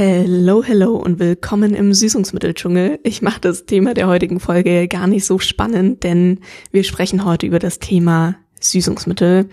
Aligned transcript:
Hello, 0.00 0.62
hello 0.62 0.94
und 0.94 1.18
willkommen 1.18 1.74
im 1.74 1.92
Süßungsmitteldschungel. 1.92 3.00
Ich 3.02 3.20
mache 3.20 3.40
das 3.40 3.66
Thema 3.66 3.94
der 3.94 4.06
heutigen 4.06 4.38
Folge 4.38 4.86
gar 4.86 5.08
nicht 5.08 5.24
so 5.24 5.40
spannend, 5.40 6.04
denn 6.04 6.38
wir 6.70 6.84
sprechen 6.84 7.24
heute 7.24 7.46
über 7.46 7.58
das 7.58 7.80
Thema 7.80 8.36
Süßungsmittel. 8.60 9.48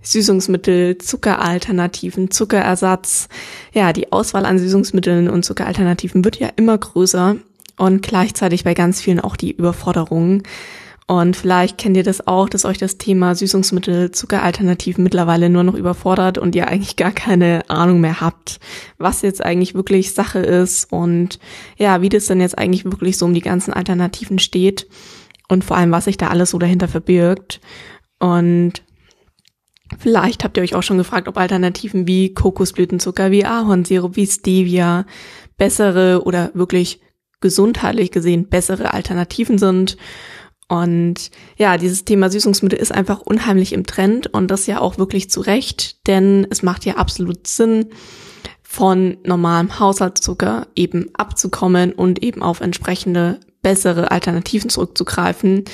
Süßungsmittel, 0.00 0.98
Zuckeralternativen, 0.98 2.30
Zuckerersatz. 2.30 3.28
Ja, 3.72 3.92
die 3.92 4.12
Auswahl 4.12 4.46
an 4.46 4.60
Süßungsmitteln 4.60 5.28
und 5.28 5.44
Zuckeralternativen 5.44 6.24
wird 6.24 6.38
ja 6.38 6.50
immer 6.54 6.78
größer 6.78 7.38
und 7.76 8.00
gleichzeitig 8.00 8.62
bei 8.62 8.74
ganz 8.74 9.00
vielen 9.00 9.18
auch 9.18 9.34
die 9.34 9.50
Überforderung. 9.50 10.44
Und 11.10 11.34
vielleicht 11.34 11.76
kennt 11.76 11.96
ihr 11.96 12.04
das 12.04 12.28
auch, 12.28 12.48
dass 12.48 12.64
euch 12.64 12.78
das 12.78 12.96
Thema 12.96 13.34
Süßungsmittel, 13.34 14.12
Zuckeralternativen 14.12 15.02
mittlerweile 15.02 15.50
nur 15.50 15.64
noch 15.64 15.74
überfordert 15.74 16.38
und 16.38 16.54
ihr 16.54 16.68
eigentlich 16.68 16.94
gar 16.94 17.10
keine 17.10 17.68
Ahnung 17.68 18.00
mehr 18.00 18.20
habt, 18.20 18.60
was 18.96 19.22
jetzt 19.22 19.44
eigentlich 19.44 19.74
wirklich 19.74 20.14
Sache 20.14 20.38
ist 20.38 20.92
und 20.92 21.40
ja, 21.76 22.00
wie 22.00 22.10
das 22.10 22.26
denn 22.26 22.40
jetzt 22.40 22.56
eigentlich 22.56 22.84
wirklich 22.84 23.18
so 23.18 23.26
um 23.26 23.34
die 23.34 23.40
ganzen 23.40 23.72
Alternativen 23.72 24.38
steht 24.38 24.86
und 25.48 25.64
vor 25.64 25.76
allem, 25.76 25.90
was 25.90 26.04
sich 26.04 26.16
da 26.16 26.28
alles 26.28 26.50
so 26.50 26.60
dahinter 26.60 26.86
verbirgt. 26.86 27.60
Und 28.20 28.74
vielleicht 29.98 30.44
habt 30.44 30.58
ihr 30.58 30.62
euch 30.62 30.76
auch 30.76 30.84
schon 30.84 30.98
gefragt, 30.98 31.26
ob 31.26 31.38
Alternativen 31.38 32.06
wie 32.06 32.34
Kokosblütenzucker, 32.34 33.32
wie 33.32 33.44
Ahornsirup, 33.44 34.14
wie 34.14 34.28
Stevia 34.28 35.06
bessere 35.58 36.22
oder 36.24 36.52
wirklich 36.54 37.00
gesundheitlich 37.40 38.12
gesehen 38.12 38.48
bessere 38.48 38.94
Alternativen 38.94 39.58
sind 39.58 39.96
und 40.70 41.32
ja, 41.56 41.76
dieses 41.78 42.04
Thema 42.04 42.30
Süßungsmittel 42.30 42.78
ist 42.78 42.92
einfach 42.92 43.22
unheimlich 43.22 43.72
im 43.72 43.86
Trend 43.86 44.28
und 44.28 44.52
das 44.52 44.68
ja 44.68 44.80
auch 44.80 44.98
wirklich 44.98 45.28
zu 45.28 45.40
Recht, 45.40 46.06
denn 46.06 46.46
es 46.48 46.62
macht 46.62 46.84
ja 46.84 46.94
absolut 46.94 47.48
Sinn, 47.48 47.86
von 48.62 49.16
normalem 49.24 49.80
Haushaltszucker 49.80 50.68
eben 50.76 51.10
abzukommen 51.14 51.92
und 51.92 52.22
eben 52.22 52.40
auf 52.40 52.60
entsprechende 52.60 53.40
bessere 53.62 54.12
Alternativen 54.12 54.70
zurückzugreifen. 54.70 55.64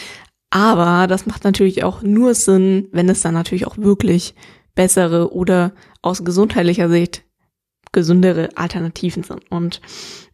Aber 0.49 1.07
das 1.09 1.27
macht 1.27 1.45
natürlich 1.45 1.85
auch 1.85 2.01
nur 2.01 2.35
Sinn, 2.35 2.89
wenn 2.91 3.11
es 3.11 3.21
dann 3.21 3.35
natürlich 3.35 3.67
auch 3.67 3.77
wirklich 3.77 4.35
bessere 4.75 5.31
oder 5.35 5.73
aus 6.01 6.25
gesundheitlicher 6.25 6.89
Sicht 6.89 7.26
gesündere 7.97 8.51
Alternativen 8.57 9.23
sind. 9.23 9.41
Und 9.51 9.81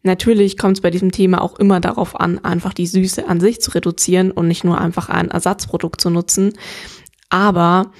natürlich 0.03 0.57
kommt 0.57 0.77
es 0.77 0.81
bei 0.81 0.91
diesem 0.91 1.13
Thema 1.13 1.41
auch 1.41 1.57
immer 1.57 1.79
darauf 1.79 2.19
an, 2.19 2.43
einfach 2.43 2.73
die 2.73 2.85
Süße 2.87 3.25
an 3.27 3.39
sich 3.39 3.61
zu 3.61 3.71
reduzieren 3.71 4.31
und 4.31 4.49
nicht 4.49 4.65
nur 4.65 4.79
einfach 4.79 5.07
ein 5.07 5.31
Ersatzprodukt 5.31 6.01
zu 6.01 6.09
nutzen. 6.09 6.51
Aber 7.29 7.93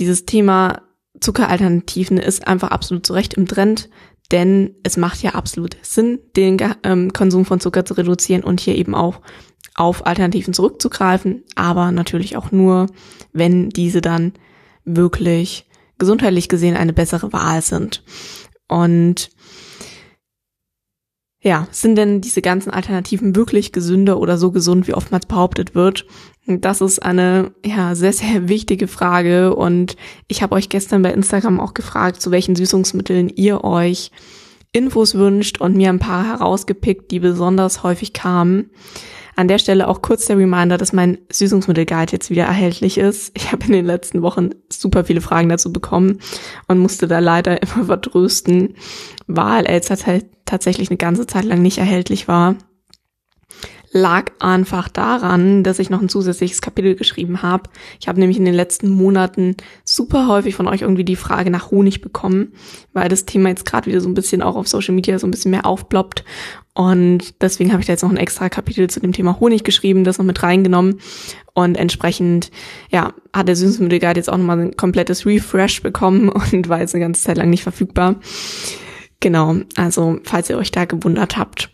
dieses 0.00 0.26
Thema 0.26 0.82
Zuckeralternativen 1.20 2.18
ist 2.18 2.48
einfach 2.48 2.72
absolut 2.72 3.06
zu 3.06 3.12
Recht 3.12 3.34
im 3.34 3.46
Trend, 3.46 3.88
denn 4.32 4.74
es 4.82 4.96
macht 4.96 5.22
ja 5.22 5.36
absolut 5.36 5.76
Sinn, 5.82 6.18
den 6.36 6.56
ähm, 6.82 7.12
Konsum 7.12 7.44
von 7.44 7.60
Zucker 7.60 7.84
zu 7.84 7.94
reduzieren 7.94 8.42
und 8.42 8.58
hier 8.58 8.74
eben 8.74 8.96
auch 8.96 9.20
auf 9.76 10.06
Alternativen 10.06 10.54
zurückzugreifen, 10.54 11.44
aber 11.54 11.92
natürlich 11.92 12.36
auch 12.36 12.50
nur, 12.50 12.88
wenn 13.32 13.68
diese 13.68 14.00
dann 14.00 14.32
wirklich 14.84 15.68
gesundheitlich 15.98 16.48
gesehen 16.48 16.76
eine 16.76 16.92
bessere 16.92 17.32
Wahl 17.32 17.62
sind. 17.62 18.02
Und 18.68 19.30
ja, 21.44 21.68
sind 21.70 21.96
denn 21.96 22.22
diese 22.22 22.40
ganzen 22.40 22.70
Alternativen 22.70 23.36
wirklich 23.36 23.70
gesünder 23.70 24.18
oder 24.18 24.38
so 24.38 24.50
gesund, 24.50 24.88
wie 24.88 24.94
oftmals 24.94 25.26
behauptet 25.26 25.74
wird? 25.74 26.06
Das 26.46 26.80
ist 26.80 27.02
eine 27.02 27.52
ja 27.64 27.94
sehr 27.94 28.14
sehr 28.14 28.48
wichtige 28.48 28.88
Frage 28.88 29.54
und 29.54 29.96
ich 30.26 30.42
habe 30.42 30.54
euch 30.54 30.70
gestern 30.70 31.02
bei 31.02 31.12
Instagram 31.12 31.60
auch 31.60 31.74
gefragt, 31.74 32.22
zu 32.22 32.30
welchen 32.30 32.56
Süßungsmitteln 32.56 33.28
ihr 33.28 33.62
euch 33.62 34.10
Infos 34.72 35.14
wünscht 35.14 35.60
und 35.60 35.76
mir 35.76 35.90
ein 35.90 35.98
paar 35.98 36.26
herausgepickt, 36.26 37.10
die 37.10 37.20
besonders 37.20 37.82
häufig 37.82 38.14
kamen. 38.14 38.70
An 39.36 39.48
der 39.48 39.58
Stelle 39.58 39.88
auch 39.88 40.02
kurz 40.02 40.26
der 40.26 40.38
Reminder, 40.38 40.78
dass 40.78 40.92
mein 40.92 41.18
Süßungsmittelguide 41.30 42.12
jetzt 42.12 42.30
wieder 42.30 42.44
erhältlich 42.44 42.98
ist. 42.98 43.32
Ich 43.36 43.52
habe 43.52 43.66
in 43.66 43.72
den 43.72 43.86
letzten 43.86 44.22
Wochen 44.22 44.50
super 44.70 45.04
viele 45.04 45.20
Fragen 45.20 45.48
dazu 45.48 45.72
bekommen 45.72 46.20
und 46.68 46.78
musste 46.78 47.08
da 47.08 47.18
leider 47.18 47.62
immer 47.62 47.86
vertrösten, 47.86 48.74
weil 49.26 49.66
er 49.66 49.74
jetzt 49.74 49.90
halt 50.06 50.26
tatsächlich 50.44 50.90
eine 50.90 50.98
ganze 50.98 51.26
Zeit 51.26 51.44
lang 51.44 51.62
nicht 51.62 51.78
erhältlich 51.78 52.28
war 52.28 52.56
lag 53.94 54.32
einfach 54.40 54.88
daran, 54.88 55.62
dass 55.62 55.78
ich 55.78 55.88
noch 55.88 56.02
ein 56.02 56.08
zusätzliches 56.08 56.60
Kapitel 56.60 56.96
geschrieben 56.96 57.42
habe. 57.42 57.70
Ich 58.00 58.08
habe 58.08 58.18
nämlich 58.18 58.36
in 58.36 58.44
den 58.44 58.52
letzten 58.52 58.88
Monaten 58.90 59.56
super 59.84 60.26
häufig 60.26 60.56
von 60.56 60.66
euch 60.66 60.82
irgendwie 60.82 61.04
die 61.04 61.14
Frage 61.14 61.48
nach 61.48 61.70
Honig 61.70 62.00
bekommen, 62.00 62.52
weil 62.92 63.08
das 63.08 63.24
Thema 63.24 63.50
jetzt 63.50 63.64
gerade 63.64 63.86
wieder 63.86 64.00
so 64.00 64.08
ein 64.08 64.14
bisschen 64.14 64.42
auch 64.42 64.56
auf 64.56 64.66
Social 64.66 64.96
Media 64.96 65.16
so 65.20 65.28
ein 65.28 65.30
bisschen 65.30 65.52
mehr 65.52 65.64
aufploppt. 65.64 66.24
Und 66.74 67.40
deswegen 67.40 67.70
habe 67.70 67.82
ich 67.82 67.86
da 67.86 67.92
jetzt 67.92 68.02
noch 68.02 68.10
ein 68.10 68.16
extra 68.16 68.48
Kapitel 68.48 68.90
zu 68.90 68.98
dem 68.98 69.12
Thema 69.12 69.38
Honig 69.38 69.62
geschrieben, 69.62 70.02
das 70.02 70.18
noch 70.18 70.26
mit 70.26 70.42
reingenommen. 70.42 70.98
Und 71.52 71.76
entsprechend, 71.76 72.50
ja, 72.90 73.14
hat 73.32 73.46
der 73.46 73.54
Süßmittelguide 73.54 74.18
jetzt 74.18 74.28
auch 74.28 74.36
nochmal 74.36 74.58
ein 74.58 74.76
komplettes 74.76 75.24
Refresh 75.24 75.82
bekommen 75.82 76.28
und 76.52 76.68
war 76.68 76.80
jetzt 76.80 76.96
eine 76.96 77.04
ganze 77.04 77.22
Zeit 77.22 77.36
lang 77.36 77.48
nicht 77.48 77.62
verfügbar. 77.62 78.16
Genau, 79.24 79.56
also 79.76 80.18
falls 80.24 80.50
ihr 80.50 80.58
euch 80.58 80.70
da 80.70 80.84
gewundert 80.84 81.38
habt. 81.38 81.70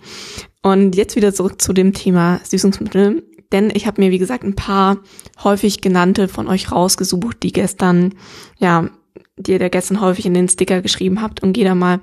Und 0.63 0.95
jetzt 0.95 1.17
wieder 1.17 1.35
zurück 1.35 1.61
zu 1.61 1.73
dem 1.73 1.93
Thema 1.93 2.39
Süßungsmittel. 2.45 3.25
Denn 3.51 3.73
ich 3.75 3.89
habe 3.89 4.01
mir, 4.01 4.13
wie 4.13 4.21
gesagt, 4.21 4.45
ein 4.45 4.55
paar 4.55 4.99
häufig 5.43 5.81
genannte 5.81 6.29
von 6.29 6.47
euch 6.47 6.71
rausgesucht, 6.71 7.43
die 7.43 7.51
gestern, 7.51 8.15
ja, 8.59 8.89
die 9.37 9.51
ihr 9.51 9.59
da 9.59 9.69
gestern 9.69 10.01
häufig 10.01 10.27
in 10.27 10.35
den 10.35 10.49
Sticker 10.49 10.81
geschrieben 10.81 11.21
habt 11.21 11.43
und 11.43 11.53
gehe 11.53 11.65
da 11.65 11.75
mal 11.75 11.99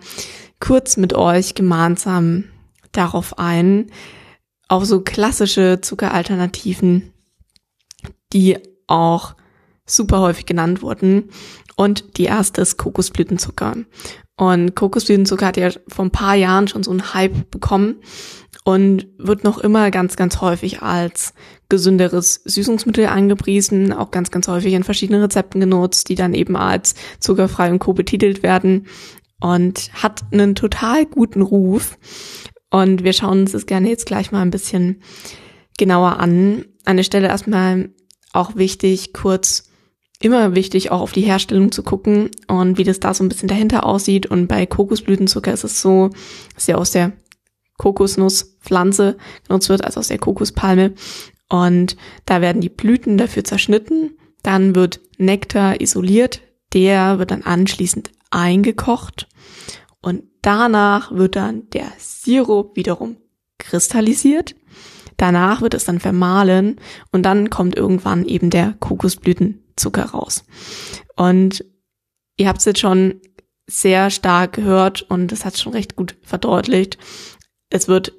kurz 0.59 0.97
mit 0.97 1.13
euch 1.13 1.55
gemeinsam 1.55 2.43
darauf 2.91 3.39
ein, 3.39 3.89
auf 4.67 4.83
so 4.83 4.99
klassische 4.99 5.79
Zuckeralternativen, 5.79 7.13
die 8.33 8.57
auch 8.87 9.33
super 9.85 10.19
häufig 10.19 10.45
genannt 10.45 10.81
wurden. 10.81 11.29
Und 11.77 12.17
die 12.17 12.25
erste 12.25 12.59
ist 12.59 12.75
Kokosblütenzucker. 12.75 13.77
Und 14.37 14.75
Kokosblütenzucker 14.75 15.47
hat 15.47 15.57
ja 15.57 15.69
vor 15.87 16.05
ein 16.05 16.11
paar 16.11 16.35
Jahren 16.35 16.67
schon 16.67 16.83
so 16.83 16.91
einen 16.91 17.13
Hype 17.13 17.49
bekommen 17.49 17.95
und 18.63 19.07
wird 19.17 19.43
noch 19.43 19.57
immer 19.57 19.89
ganz, 19.89 20.15
ganz 20.15 20.41
häufig 20.41 20.83
als 20.83 21.33
gesünderes 21.69 22.41
Süßungsmittel 22.45 23.07
angepriesen, 23.07 23.91
auch 23.91 24.11
ganz, 24.11 24.29
ganz 24.29 24.47
häufig 24.47 24.73
in 24.73 24.83
verschiedenen 24.83 25.21
Rezepten 25.21 25.59
genutzt, 25.59 26.09
die 26.09 26.15
dann 26.15 26.35
eben 26.35 26.55
als 26.55 26.93
zuckerfrei 27.19 27.71
und 27.71 27.79
co 27.79 27.93
betitelt 27.93 28.43
werden 28.43 28.85
und 29.39 29.91
hat 29.93 30.23
einen 30.31 30.53
total 30.53 31.05
guten 31.05 31.41
Ruf. 31.41 31.97
Und 32.69 33.03
wir 33.03 33.13
schauen 33.13 33.41
uns 33.41 33.53
das 33.53 33.65
gerne 33.65 33.89
jetzt 33.89 34.05
gleich 34.05 34.31
mal 34.31 34.41
ein 34.41 34.51
bisschen 34.51 35.01
genauer 35.77 36.19
an. 36.19 36.65
An 36.85 36.97
der 36.97 37.03
Stelle 37.03 37.27
erstmal 37.27 37.89
auch 38.33 38.55
wichtig, 38.55 39.13
kurz 39.13 39.66
immer 40.19 40.55
wichtig, 40.55 40.91
auch 40.91 41.01
auf 41.01 41.11
die 41.11 41.21
Herstellung 41.21 41.71
zu 41.71 41.83
gucken 41.83 42.31
und 42.47 42.77
wie 42.77 42.83
das 42.83 42.99
da 42.99 43.13
so 43.13 43.23
ein 43.23 43.29
bisschen 43.29 43.47
dahinter 43.47 43.85
aussieht. 43.85 44.25
Und 44.25 44.47
bei 44.47 44.65
Kokosblütenzucker 44.65 45.53
ist 45.53 45.63
es 45.63 45.81
so, 45.81 46.09
dass 46.55 46.67
ja 46.67 46.75
aus 46.75 46.91
der 46.91 47.13
Kokosnusspflanze 47.77 49.17
genutzt 49.47 49.69
wird, 49.69 49.83
also 49.83 49.99
aus 49.99 50.07
der 50.07 50.17
Kokospalme. 50.17 50.93
Und 51.49 51.95
da 52.25 52.41
werden 52.41 52.61
die 52.61 52.69
Blüten 52.69 53.17
dafür 53.17 53.43
zerschnitten. 53.43 54.17
Dann 54.43 54.75
wird 54.75 54.99
Nektar 55.17 55.79
isoliert. 55.79 56.41
Der 56.73 57.19
wird 57.19 57.31
dann 57.31 57.43
anschließend 57.43 58.11
eingekocht. 58.31 59.27
Und 60.01 60.23
danach 60.41 61.11
wird 61.11 61.35
dann 61.35 61.69
der 61.69 61.91
Sirup 61.97 62.75
wiederum 62.75 63.17
kristallisiert. 63.57 64.55
Danach 65.17 65.61
wird 65.61 65.73
es 65.73 65.85
dann 65.85 65.99
vermahlen 65.99 66.79
und 67.11 67.23
dann 67.23 67.49
kommt 67.49 67.75
irgendwann 67.75 68.23
eben 68.25 68.51
der 68.51 68.75
Kokosblütenzucker 69.77 70.05
raus. 70.11 70.43
Und 71.15 71.63
ihr 72.37 72.47
habt 72.47 72.59
es 72.59 72.65
jetzt 72.65 72.79
schon 72.79 73.21
sehr 73.69 74.09
stark 74.09 74.53
gehört 74.53 75.01
und 75.03 75.31
es 75.31 75.45
hat 75.45 75.57
schon 75.57 75.73
recht 75.73 75.95
gut 75.95 76.17
verdeutlicht 76.21 76.97
es 77.69 77.87
wird 77.87 78.13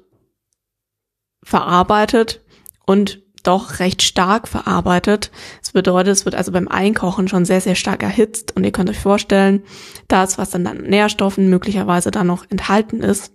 verarbeitet 1.43 2.41
und 2.85 3.21
doch 3.43 3.79
recht 3.79 4.01
stark 4.01 4.47
verarbeitet. 4.47 5.31
Das 5.61 5.71
bedeutet, 5.71 6.11
es 6.11 6.25
wird 6.25 6.35
also 6.35 6.51
beim 6.51 6.67
Einkochen 6.67 7.27
schon 7.27 7.45
sehr, 7.45 7.61
sehr 7.61 7.75
stark 7.75 8.03
erhitzt 8.03 8.55
und 8.55 8.63
ihr 8.63 8.71
könnt 8.71 8.89
euch 8.89 8.99
vorstellen, 8.99 9.63
das, 10.07 10.37
was 10.37 10.51
dann 10.51 10.67
an 10.67 10.81
Nährstoffen 10.81 11.49
möglicherweise 11.49 12.11
da 12.11 12.23
noch 12.23 12.45
enthalten 12.49 13.01
ist, 13.01 13.33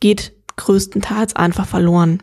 geht 0.00 0.32
größtenteils 0.56 1.36
einfach 1.36 1.66
verloren. 1.66 2.22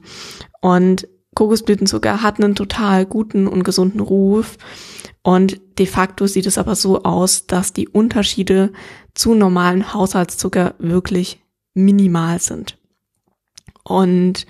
Und 0.62 1.08
Kokosblütenzucker 1.36 2.22
hat 2.22 2.42
einen 2.42 2.56
total 2.56 3.06
guten 3.06 3.48
und 3.48 3.64
gesunden 3.64 4.02
Ruf 4.02 4.58
und 5.24 5.62
de 5.78 5.86
facto 5.86 6.28
sieht 6.28 6.46
es 6.46 6.58
aber 6.58 6.76
so 6.76 7.04
aus, 7.04 7.48
dass 7.48 7.74
die 7.74 7.88
Unterschiede 7.88 8.74
zu 9.14 9.34
normalen 9.34 9.94
Haushaltszucker 9.94 10.76
wirklich 10.80 11.44
minimal 11.74 12.40
sind. 12.40 12.78
Und 13.84 14.46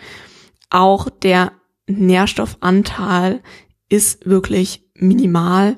auch 0.70 1.10
der 1.10 1.52
Nährstoffanteil 1.88 3.42
ist 3.90 4.26
wirklich 4.26 4.84
minimal 4.96 5.78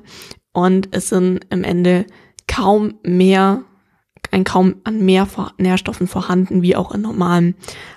und 0.52 0.88
es 0.92 1.08
sind 1.08 1.46
im 1.50 1.64
Ende 1.64 2.06
kaum 2.46 2.94
mehr, 3.02 3.64
ein 4.30 4.44
kaum 4.44 4.76
an 4.84 5.04
mehr 5.04 5.26
Nährstoffen 5.58 6.06
vorhanden, 6.06 6.62
wie 6.62 6.76
auch 6.76 6.92
in 6.92 7.00
normalem 7.00 7.54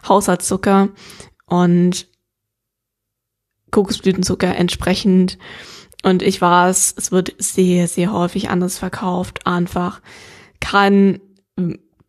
Haushaltszucker. 0.08 0.90
Und 1.46 2.08
Kokosblütenzucker 3.72 4.56
entsprechend. 4.56 5.38
Und 6.04 6.22
ich 6.22 6.40
weiß, 6.40 6.96
es 6.98 7.12
wird 7.12 7.36
sehr, 7.38 7.88
sehr 7.88 8.14
häufig 8.14 8.50
anders 8.50 8.78
verkauft. 8.78 9.46
Einfach 9.46 10.02
keine 10.60 11.20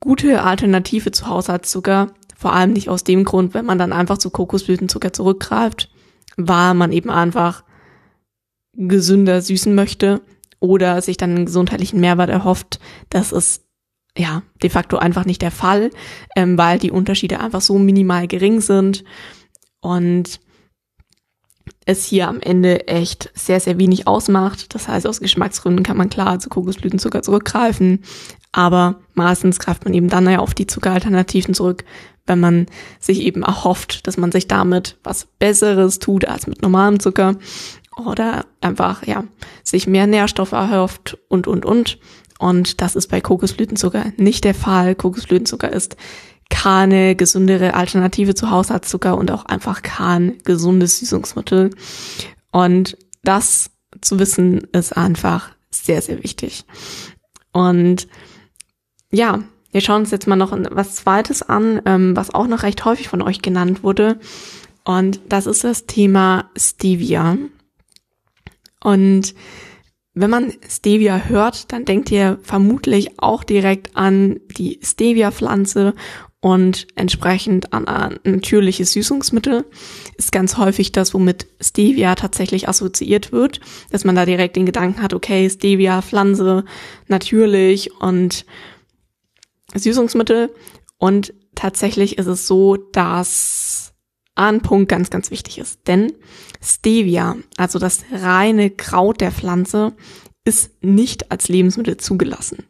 gute 0.01 0.43
Alternative 0.43 1.11
zu 1.11 1.27
Haushaltszucker. 1.27 2.13
Vor 2.37 2.53
allem 2.53 2.73
nicht 2.73 2.89
aus 2.89 3.03
dem 3.05 3.25
Grund, 3.25 3.55
wenn 3.55 3.65
man 3.65 3.79
dann 3.79 3.93
einfach 3.93 4.19
zu 4.19 4.31
Kokosblütenzucker 4.31 5.13
zurückgreift, 5.13 5.91
weil 6.37 6.75
man 6.75 6.93
eben 6.93 7.11
einfach 7.11 7.65
gesünder 8.75 9.43
süßen 9.43 9.75
möchte 9.75 10.21
oder 10.61 11.03
sich 11.03 11.17
dann 11.17 11.35
einen 11.35 11.47
gesundheitlichen 11.47 12.01
Mehrwert 12.01 12.31
erhofft. 12.31 12.79
Das 13.11 13.33
ist 13.33 13.65
ja 14.17 14.43
de 14.63 14.71
facto 14.71 14.99
einfach 14.99 15.25
nicht 15.25 15.43
der 15.43 15.51
Fall, 15.51 15.91
ähm, 16.37 16.57
weil 16.57 16.79
die 16.79 16.93
Unterschiede 16.93 17.41
einfach 17.41 17.61
so 17.61 17.79
minimal 17.79 18.29
gering 18.29 18.61
sind. 18.61 19.05
Und 19.81 20.41
es 21.89 22.05
hier 22.05 22.29
am 22.29 22.39
Ende 22.41 22.87
echt 22.87 23.31
sehr, 23.35 23.61
sehr 23.61 23.79
wenig 23.79 24.07
ausmacht. 24.07 24.75
Das 24.75 24.89
heißt, 24.89 25.07
aus 25.07 25.21
Geschmacksgründen 25.21 25.85
kann 25.85 25.97
man 25.97 26.11
klar 26.11 26.39
zu 26.39 26.51
Kokosblütenzucker 26.51 27.23
zurückgreifen, 27.23 28.05
aber 28.53 28.97
meistens 29.15 29.59
greift 29.59 29.87
man 29.87 29.95
eben 29.95 30.11
dann 30.11 30.29
ja 30.29 30.41
auf 30.41 30.53
die 30.53 30.67
Zuckeralternativen 30.67 31.55
zurück, 31.55 31.85
wenn 32.27 32.41
man 32.41 32.67
sich 33.01 33.23
eben 33.23 33.43
erhofft, 33.43 34.07
dass 34.07 34.19
man 34.19 34.31
sich 34.31 34.47
damit 34.47 34.99
was 35.03 35.29
Besseres 35.39 35.99
tut 35.99 36.27
als 36.27 36.47
mit 36.47 36.61
normalem 36.61 37.01
Zucker 37.01 37.37
oder 37.97 38.45
einfach, 38.61 39.07
ja, 39.07 39.25
sich 39.65 39.87
mehr 39.87 40.07
Nährstoffe 40.07 40.53
erhofft 40.53 41.17
und, 41.29 41.47
und, 41.47 41.65
und. 41.65 41.99
Und 42.39 42.83
das 42.83 42.97
ist 42.97 43.07
bei 43.09 43.23
Kokosblütenzucker 43.23 44.13
nicht 44.19 44.45
der 44.45 44.55
Fall. 44.55 44.95
Kokosblütenzucker 44.95 45.73
ist 45.73 45.97
keine 46.51 47.15
gesündere 47.15 47.75
Alternative 47.75 48.35
zu 48.35 48.51
Haushaltszucker 48.51 49.17
und 49.17 49.31
auch 49.31 49.45
einfach 49.45 49.83
kein 49.83 50.39
gesundes 50.45 50.99
Süßungsmittel. 50.99 51.71
Und 52.51 52.97
das 53.23 53.71
zu 54.01 54.19
wissen 54.19 54.67
ist 54.73 54.97
einfach 54.97 55.51
sehr, 55.71 56.03
sehr 56.03 56.23
wichtig. 56.23 56.65
Und 57.53 58.09
ja, 59.11 59.41
wir 59.71 59.81
schauen 59.81 60.03
uns 60.03 60.11
jetzt 60.11 60.27
mal 60.27 60.37
noch 60.37 60.57
was 60.71 60.97
Zweites 60.97 61.43
an, 61.43 61.83
ähm, 61.85 62.17
was 62.17 62.35
auch 62.35 62.47
noch 62.47 62.63
recht 62.63 62.85
häufig 62.85 63.09
von 63.09 63.23
euch 63.23 63.43
genannt 63.43 63.83
wurde. 63.83 64.19
Und 64.85 65.21
das 65.29 65.47
ist 65.47 65.65
das 65.65 65.87
Thema 65.87 66.51
Stevia. 66.57 67.37
Und 68.83 69.35
wenn 70.15 70.31
man 70.31 70.53
Stevia 70.69 71.19
hört, 71.27 71.73
dann 71.73 71.85
denkt 71.85 72.11
ihr 72.11 72.39
vermutlich 72.43 73.21
auch 73.21 73.45
direkt 73.45 73.97
an 73.97 74.41
die 74.57 74.81
Stevia-Pflanze 74.83 75.95
und 76.41 76.87
entsprechend 76.95 77.73
an 77.73 77.89
ein 77.89 78.21
natürliches 78.23 78.93
Süßungsmittel 78.93 79.65
ist 80.17 80.31
ganz 80.31 80.57
häufig 80.57 80.93
das, 80.93 81.13
womit 81.13 81.49
Stevia 81.61 82.15
tatsächlich 82.15 82.69
assoziiert 82.69 83.33
wird, 83.33 83.61
dass 83.91 84.05
man 84.05 84.15
da 84.15 84.25
direkt 84.25 84.55
den 84.55 84.67
Gedanken 84.67 85.03
hat, 85.03 85.15
okay, 85.15 85.51
Stevia, 85.51 86.01
Pflanze, 86.01 86.65
natürlich 87.09 87.93
und 88.01 88.47
Süßungsmittel. 89.75 90.55
Und 90.97 91.35
tatsächlich 91.57 92.19
ist 92.19 92.27
es 92.27 92.47
so, 92.47 92.77
dass 92.77 93.95
ein 94.37 94.61
Punkt 94.63 94.89
ganz, 94.89 95.11
ganz 95.11 95.33
wichtig 95.33 95.59
ist. 95.59 95.89
Denn 95.89 96.13
Stevia, 96.63 97.37
also 97.57 97.81
das 97.81 98.05
reine 98.13 98.71
Kraut 98.71 99.21
der 99.21 99.33
Pflanze, 99.33 99.95
ist 100.45 100.71
nicht 100.83 101.33
als 101.33 101.49
Lebensmittel 101.49 101.97
zugelassen. 101.97 102.65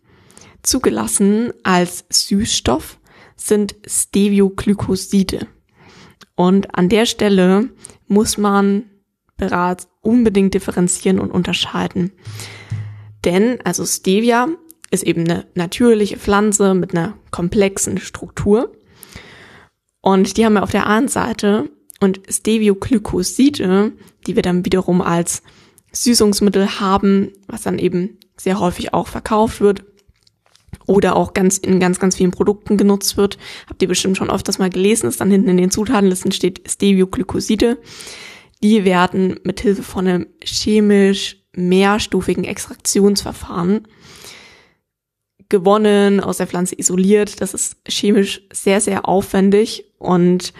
Zugelassen 0.62 1.52
als 1.62 2.06
Süßstoff 2.10 2.97
sind 3.38 3.76
Stevioglycoside. 3.86 5.46
Und 6.34 6.74
an 6.74 6.88
der 6.88 7.06
Stelle 7.06 7.70
muss 8.06 8.36
man 8.36 8.84
bereits 9.36 9.88
unbedingt 10.02 10.54
differenzieren 10.54 11.18
und 11.18 11.30
unterscheiden. 11.30 12.12
Denn, 13.24 13.60
also 13.64 13.86
Stevia 13.86 14.48
ist 14.90 15.04
eben 15.04 15.22
eine 15.22 15.46
natürliche 15.54 16.16
Pflanze 16.16 16.74
mit 16.74 16.94
einer 16.94 17.14
komplexen 17.30 17.98
Struktur. 17.98 18.72
Und 20.00 20.36
die 20.36 20.44
haben 20.44 20.54
wir 20.54 20.62
auf 20.62 20.70
der 20.70 20.86
einen 20.86 21.08
Seite 21.08 21.70
und 22.00 22.20
Stevioglycoside, 22.28 23.92
die 24.26 24.36
wir 24.36 24.42
dann 24.42 24.64
wiederum 24.64 25.00
als 25.00 25.42
Süßungsmittel 25.92 26.80
haben, 26.80 27.32
was 27.46 27.62
dann 27.62 27.78
eben 27.78 28.18
sehr 28.36 28.60
häufig 28.60 28.94
auch 28.94 29.08
verkauft 29.08 29.60
wird, 29.60 29.84
oder 30.86 31.16
auch 31.16 31.34
ganz 31.34 31.58
in 31.58 31.80
ganz, 31.80 31.98
ganz 31.98 32.16
vielen 32.16 32.30
Produkten 32.30 32.76
genutzt 32.76 33.16
wird. 33.16 33.38
Habt 33.68 33.82
ihr 33.82 33.88
bestimmt 33.88 34.16
schon 34.16 34.30
öfters 34.30 34.58
mal 34.58 34.70
gelesen, 34.70 35.08
ist 35.08 35.20
dann 35.20 35.30
hinten 35.30 35.50
in 35.50 35.56
den 35.56 35.70
Zutatenlisten 35.70 36.32
steht 36.32 36.62
Stevioglycoside. 36.68 37.78
Die 38.62 38.84
werden 38.84 39.38
mit 39.44 39.60
Hilfe 39.60 39.82
von 39.82 40.06
einem 40.06 40.26
chemisch 40.42 41.36
mehrstufigen 41.54 42.44
Extraktionsverfahren 42.44 43.86
gewonnen, 45.48 46.20
aus 46.20 46.38
der 46.38 46.46
Pflanze 46.46 46.78
isoliert. 46.78 47.40
Das 47.40 47.54
ist 47.54 47.76
chemisch 47.88 48.42
sehr, 48.52 48.80
sehr 48.80 49.08
aufwendig 49.08 49.84
und 49.98 50.52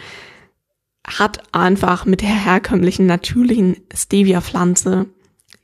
hat 1.05 1.41
einfach 1.53 2.05
mit 2.05 2.21
der 2.21 2.29
herkömmlichen 2.29 3.05
natürlichen 3.05 3.77
Stevia-Pflanze 3.93 5.07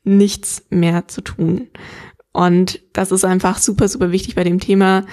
nichts 0.04 0.64
mehr 0.70 1.08
zu 1.08 1.22
tun. 1.22 1.68
Und 2.36 2.82
das 2.92 3.14
ist 3.14 3.24
einfach 3.24 3.60
super, 3.60 3.88
super 3.88 4.12
wichtig 4.12 4.36
bei 4.36 4.44
dem 4.44 4.60
Thema. 4.60 5.06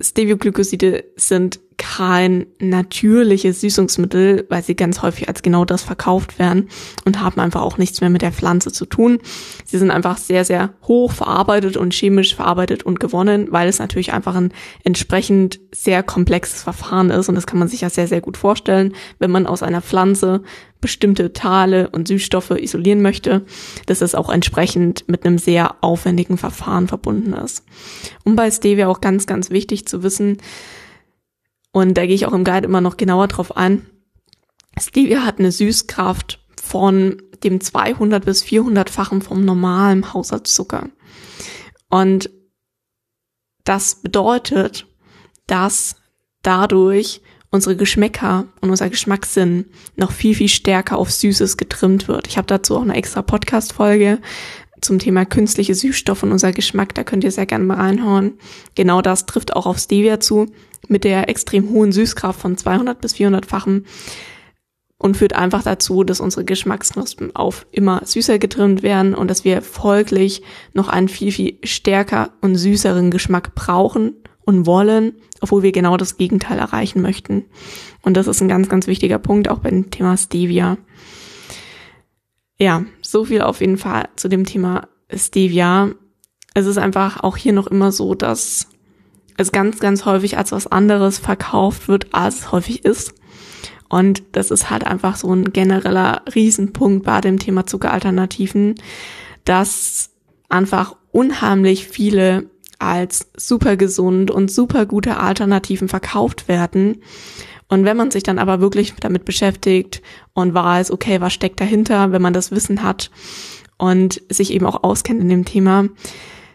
Stevioglycoside 0.00 1.04
sind 1.16 1.58
kein 1.96 2.46
natürliches 2.58 3.62
Süßungsmittel, 3.62 4.44
weil 4.50 4.62
sie 4.62 4.76
ganz 4.76 5.00
häufig 5.00 5.28
als 5.28 5.40
genau 5.40 5.64
das 5.64 5.82
verkauft 5.82 6.38
werden 6.38 6.68
und 7.06 7.22
haben 7.22 7.40
einfach 7.40 7.62
auch 7.62 7.78
nichts 7.78 8.02
mehr 8.02 8.10
mit 8.10 8.20
der 8.20 8.32
Pflanze 8.32 8.70
zu 8.70 8.84
tun. 8.84 9.18
Sie 9.64 9.78
sind 9.78 9.90
einfach 9.90 10.18
sehr, 10.18 10.44
sehr 10.44 10.74
hoch 10.82 11.12
verarbeitet 11.12 11.78
und 11.78 11.94
chemisch 11.94 12.34
verarbeitet 12.34 12.82
und 12.82 13.00
gewonnen, 13.00 13.48
weil 13.50 13.66
es 13.66 13.78
natürlich 13.78 14.12
einfach 14.12 14.34
ein 14.34 14.52
entsprechend 14.84 15.58
sehr 15.72 16.02
komplexes 16.02 16.62
Verfahren 16.62 17.08
ist 17.08 17.30
und 17.30 17.34
das 17.34 17.46
kann 17.46 17.58
man 17.58 17.68
sich 17.68 17.80
ja 17.80 17.88
sehr, 17.88 18.08
sehr 18.08 18.20
gut 18.20 18.36
vorstellen, 18.36 18.92
wenn 19.18 19.30
man 19.30 19.46
aus 19.46 19.62
einer 19.62 19.80
Pflanze 19.80 20.42
bestimmte 20.82 21.32
Tale 21.32 21.88
und 21.88 22.08
Süßstoffe 22.08 22.50
isolieren 22.50 23.00
möchte, 23.00 23.46
dass 23.86 24.02
es 24.02 24.14
auch 24.14 24.28
entsprechend 24.28 25.08
mit 25.08 25.24
einem 25.24 25.38
sehr 25.38 25.76
aufwendigen 25.80 26.36
Verfahren 26.36 26.88
verbunden 26.88 27.32
ist. 27.32 27.64
Und 28.22 28.36
bei 28.36 28.50
Stevia 28.50 28.86
auch 28.86 29.00
ganz, 29.00 29.26
ganz 29.26 29.48
wichtig 29.48 29.88
zu 29.88 30.02
wissen, 30.02 30.36
und 31.76 31.92
da 31.92 32.06
gehe 32.06 32.14
ich 32.14 32.24
auch 32.24 32.32
im 32.32 32.42
Guide 32.42 32.66
immer 32.66 32.80
noch 32.80 32.96
genauer 32.96 33.28
drauf 33.28 33.54
ein. 33.54 33.84
Stevia 34.80 35.26
hat 35.26 35.38
eine 35.38 35.52
Süßkraft 35.52 36.42
von 36.58 37.20
dem 37.44 37.60
200 37.60 38.24
bis 38.24 38.42
400-fachen 38.44 39.20
vom 39.20 39.44
normalen 39.44 40.14
Haushaltszucker. 40.14 40.88
Und 41.90 42.30
das 43.64 43.96
bedeutet, 43.96 44.86
dass 45.46 45.96
dadurch 46.40 47.20
unsere 47.50 47.76
Geschmäcker 47.76 48.46
und 48.62 48.70
unser 48.70 48.88
Geschmackssinn 48.88 49.66
noch 49.96 50.12
viel, 50.12 50.34
viel 50.34 50.48
stärker 50.48 50.96
auf 50.96 51.12
Süßes 51.12 51.58
getrimmt 51.58 52.08
wird. 52.08 52.26
Ich 52.26 52.38
habe 52.38 52.46
dazu 52.46 52.78
auch 52.78 52.82
eine 52.82 52.96
extra 52.96 53.20
Podcast-Folge 53.20 54.22
zum 54.80 54.98
Thema 54.98 55.24
künstliche 55.24 55.74
Süßstoffe 55.74 56.22
und 56.22 56.32
unser 56.32 56.52
Geschmack. 56.52 56.94
Da 56.94 57.04
könnt 57.04 57.24
ihr 57.24 57.30
sehr 57.30 57.46
gerne 57.46 57.64
mal 57.64 57.76
reinhauen. 57.76 58.34
Genau 58.74 59.02
das 59.02 59.26
trifft 59.26 59.54
auch 59.54 59.66
auf 59.66 59.78
Stevia 59.78 60.20
zu 60.20 60.46
mit 60.88 61.04
der 61.04 61.28
extrem 61.28 61.70
hohen 61.70 61.92
Süßkraft 61.92 62.40
von 62.40 62.56
200 62.56 63.00
bis 63.00 63.14
400-fachen 63.14 63.84
und 64.98 65.16
führt 65.16 65.34
einfach 65.34 65.62
dazu, 65.62 66.04
dass 66.04 66.20
unsere 66.20 66.44
Geschmacksknospen 66.44 67.34
auf 67.36 67.66
immer 67.70 68.02
süßer 68.04 68.38
getrimmt 68.38 68.82
werden 68.82 69.14
und 69.14 69.28
dass 69.28 69.44
wir 69.44 69.62
folglich 69.62 70.42
noch 70.72 70.88
einen 70.88 71.08
viel, 71.08 71.32
viel 71.32 71.58
stärker 71.64 72.30
und 72.40 72.56
süßeren 72.56 73.10
Geschmack 73.10 73.54
brauchen 73.54 74.14
und 74.44 74.64
wollen, 74.64 75.14
obwohl 75.40 75.62
wir 75.62 75.72
genau 75.72 75.96
das 75.96 76.16
Gegenteil 76.16 76.58
erreichen 76.58 77.02
möchten. 77.02 77.44
Und 78.02 78.16
das 78.16 78.26
ist 78.26 78.40
ein 78.40 78.48
ganz, 78.48 78.68
ganz 78.68 78.86
wichtiger 78.86 79.18
Punkt 79.18 79.48
auch 79.48 79.58
beim 79.58 79.90
Thema 79.90 80.16
Stevia. 80.16 80.78
Ja, 82.58 82.84
so 83.02 83.24
viel 83.24 83.42
auf 83.42 83.60
jeden 83.60 83.76
Fall 83.76 84.08
zu 84.16 84.28
dem 84.28 84.44
Thema 84.44 84.88
Stevia. 85.14 85.90
Es 86.54 86.66
ist 86.66 86.78
einfach 86.78 87.22
auch 87.22 87.36
hier 87.36 87.52
noch 87.52 87.66
immer 87.66 87.92
so, 87.92 88.14
dass 88.14 88.68
es 89.36 89.52
ganz, 89.52 89.78
ganz 89.78 90.06
häufig 90.06 90.38
als 90.38 90.52
was 90.52 90.66
anderes 90.66 91.18
verkauft 91.18 91.88
wird, 91.88 92.14
als 92.14 92.36
es 92.40 92.52
häufig 92.52 92.84
ist. 92.84 93.14
Und 93.88 94.22
das 94.32 94.50
ist 94.50 94.70
halt 94.70 94.86
einfach 94.86 95.16
so 95.16 95.32
ein 95.32 95.52
genereller 95.52 96.22
Riesenpunkt 96.34 97.04
bei 97.04 97.20
dem 97.20 97.38
Thema 97.38 97.66
Zuckeralternativen, 97.66 98.74
dass 99.44 100.10
einfach 100.48 100.96
unheimlich 101.12 101.86
viele 101.86 102.50
als 102.78 103.30
super 103.36 103.76
gesund 103.76 104.30
und 104.30 104.50
super 104.50 104.86
gute 104.86 105.18
Alternativen 105.18 105.88
verkauft 105.88 106.48
werden. 106.48 107.02
Und 107.68 107.84
wenn 107.84 107.96
man 107.96 108.10
sich 108.10 108.22
dann 108.22 108.38
aber 108.38 108.60
wirklich 108.60 108.94
damit 109.00 109.24
beschäftigt 109.24 110.02
und 110.34 110.54
weiß, 110.54 110.90
okay, 110.90 111.20
was 111.20 111.32
steckt 111.32 111.60
dahinter, 111.60 112.12
wenn 112.12 112.22
man 112.22 112.32
das 112.32 112.52
Wissen 112.52 112.82
hat 112.82 113.10
und 113.76 114.22
sich 114.28 114.52
eben 114.52 114.66
auch 114.66 114.84
auskennt 114.84 115.20
in 115.20 115.28
dem 115.28 115.44
Thema, 115.44 115.88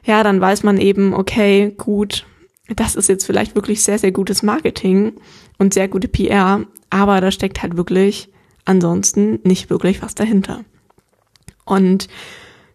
ja, 0.06 0.24
dann 0.24 0.40
weiß 0.40 0.64
man 0.64 0.78
eben, 0.78 1.14
okay, 1.14 1.74
gut, 1.78 2.26
das 2.76 2.96
ist 2.96 3.10
jetzt 3.10 3.26
vielleicht 3.26 3.56
wirklich 3.56 3.84
sehr, 3.84 4.00
sehr 4.00 4.12
gutes 4.12 4.42
Marketing 4.42 5.14
und 5.58 5.74
sehr 5.74 5.88
gute 5.88 6.08
PR, 6.08 6.62
aber 6.90 7.22
da 7.22 7.32
steckt 7.32 7.62
halt 7.62 7.78
wirklich 7.78 8.30
ansonsten 8.66 9.40
nicht 9.44 9.70
wirklich 9.70 10.02
was 10.02 10.16
dahinter. 10.16 10.64
Und 11.66 12.08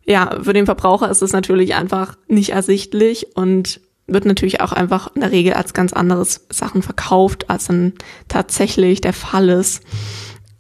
ja, 0.05 0.39
für 0.43 0.53
den 0.53 0.67
Verbraucher 0.67 1.11
ist 1.11 1.23
es 1.23 1.33
natürlich 1.33 1.75
einfach 1.75 2.17
nicht 2.29 2.51
ersichtlich 2.51 3.37
und 3.37 3.81
wird 4.07 4.25
natürlich 4.25 4.61
auch 4.61 4.73
einfach 4.73 5.15
in 5.15 5.21
der 5.21 5.33
Regel 5.33 5.55
als 5.55 5.75
ganz 5.75 5.93
anderes 5.93 6.47
Sachen 6.51 6.83
verkauft, 6.83 7.51
als 7.51 7.67
dann 7.67 7.95
tatsächlich 8.29 9.01
der 9.01 9.13
Fall 9.13 9.49
ist. 9.49 9.83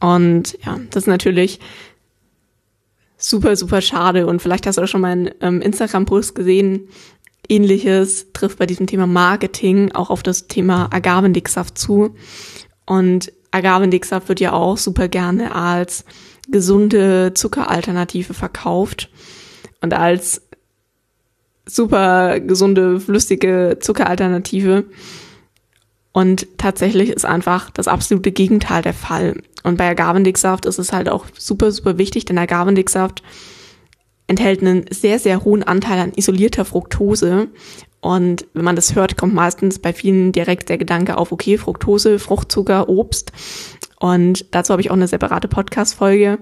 Und 0.00 0.58
ja, 0.64 0.78
das 0.90 1.04
ist 1.04 1.08
natürlich 1.08 1.60
super, 3.16 3.56
super 3.56 3.80
schade. 3.80 4.26
Und 4.26 4.42
vielleicht 4.42 4.66
hast 4.66 4.76
du 4.76 4.82
auch 4.82 4.88
schon 4.88 5.00
mal 5.00 5.12
einen 5.12 5.30
ähm, 5.40 5.60
Instagram-Post 5.60 6.34
gesehen. 6.34 6.88
Ähnliches 7.48 8.32
trifft 8.32 8.58
bei 8.58 8.66
diesem 8.66 8.86
Thema 8.86 9.06
Marketing 9.06 9.92
auch 9.92 10.10
auf 10.10 10.22
das 10.22 10.48
Thema 10.48 10.88
Agavendicksaft 10.92 11.78
zu. 11.78 12.16
Und 12.84 13.32
Agavendicksaft 13.52 14.28
wird 14.28 14.40
ja 14.40 14.52
auch 14.52 14.76
super 14.76 15.08
gerne 15.08 15.54
als 15.54 16.04
gesunde 16.48 17.32
Zuckeralternative 17.34 18.34
verkauft 18.34 19.08
und 19.80 19.94
als 19.94 20.45
super 21.66 22.40
gesunde, 22.40 23.00
flüssige 23.00 23.78
Zuckeralternative. 23.80 24.84
Und 26.12 26.46
tatsächlich 26.56 27.10
ist 27.10 27.26
einfach 27.26 27.70
das 27.70 27.88
absolute 27.88 28.32
Gegenteil 28.32 28.82
der 28.82 28.94
Fall. 28.94 29.42
Und 29.64 29.76
bei 29.76 29.90
Agavendicksaft 29.90 30.64
ist 30.64 30.78
es 30.78 30.92
halt 30.92 31.08
auch 31.08 31.26
super, 31.36 31.72
super 31.72 31.98
wichtig, 31.98 32.24
denn 32.24 32.38
Agavendicksaft 32.38 33.22
enthält 34.28 34.62
einen 34.62 34.86
sehr, 34.90 35.18
sehr 35.18 35.44
hohen 35.44 35.62
Anteil 35.62 35.98
an 35.98 36.12
isolierter 36.14 36.64
Fructose. 36.64 37.48
Und 38.00 38.46
wenn 38.54 38.64
man 38.64 38.76
das 38.76 38.94
hört, 38.94 39.16
kommt 39.16 39.34
meistens 39.34 39.78
bei 39.78 39.92
vielen 39.92 40.32
direkt 40.32 40.68
der 40.68 40.78
Gedanke 40.78 41.18
auf, 41.18 41.32
okay, 41.32 41.58
Fructose, 41.58 42.18
Fruchtzucker, 42.18 42.88
Obst. 42.88 43.32
Und 43.98 44.46
dazu 44.54 44.72
habe 44.72 44.82
ich 44.82 44.90
auch 44.90 44.96
eine 44.96 45.08
separate 45.08 45.48
Podcast-Folge. 45.48 46.38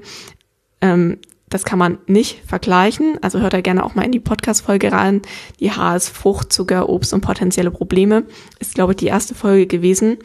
Ähm, 0.80 1.18
das 1.54 1.62
kann 1.62 1.78
man 1.78 1.98
nicht 2.08 2.42
vergleichen. 2.44 3.16
Also 3.22 3.38
hört 3.38 3.52
da 3.52 3.60
gerne 3.60 3.84
auch 3.84 3.94
mal 3.94 4.02
in 4.02 4.10
die 4.10 4.18
Podcast-Folge 4.18 4.90
rein. 4.90 5.22
Die 5.60 5.70
HS 5.70 6.08
Fruchtzucker, 6.08 6.88
Obst 6.88 7.14
und 7.14 7.20
potenzielle 7.20 7.70
Probleme 7.70 8.24
ist, 8.58 8.74
glaube 8.74 8.90
ich, 8.90 8.96
die 8.96 9.06
erste 9.06 9.36
Folge 9.36 9.68
gewesen. 9.68 10.18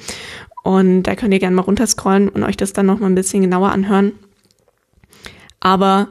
Und 0.64 1.04
da 1.04 1.14
könnt 1.14 1.32
ihr 1.32 1.40
gerne 1.40 1.56
mal 1.56 1.62
runterscrollen 1.62 2.30
und 2.30 2.42
euch 2.42 2.58
das 2.58 2.74
dann 2.74 2.88
noch 2.88 3.00
mal 3.00 3.06
ein 3.06 3.14
bisschen 3.14 3.44
genauer 3.44 3.70
anhören. 3.70 4.14
Aber 5.60 6.08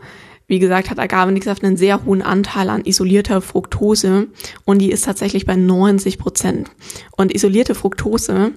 wie 0.47 0.61
gesagt, 0.61 0.89
hat 0.89 1.01
Agavendicksaft 1.01 1.65
einen 1.65 1.77
sehr 1.77 2.05
hohen 2.05 2.23
Anteil 2.23 2.71
an 2.71 2.85
isolierter 2.85 3.41
Fructose 3.41 4.29
und 4.65 4.79
die 4.79 4.93
ist 4.93 5.05
tatsächlich 5.05 5.47
bei 5.47 5.57
90 5.57 6.19
Prozent. 6.21 6.71
Und 7.17 7.35
isolierte 7.35 7.75
Fructose, 7.75 8.53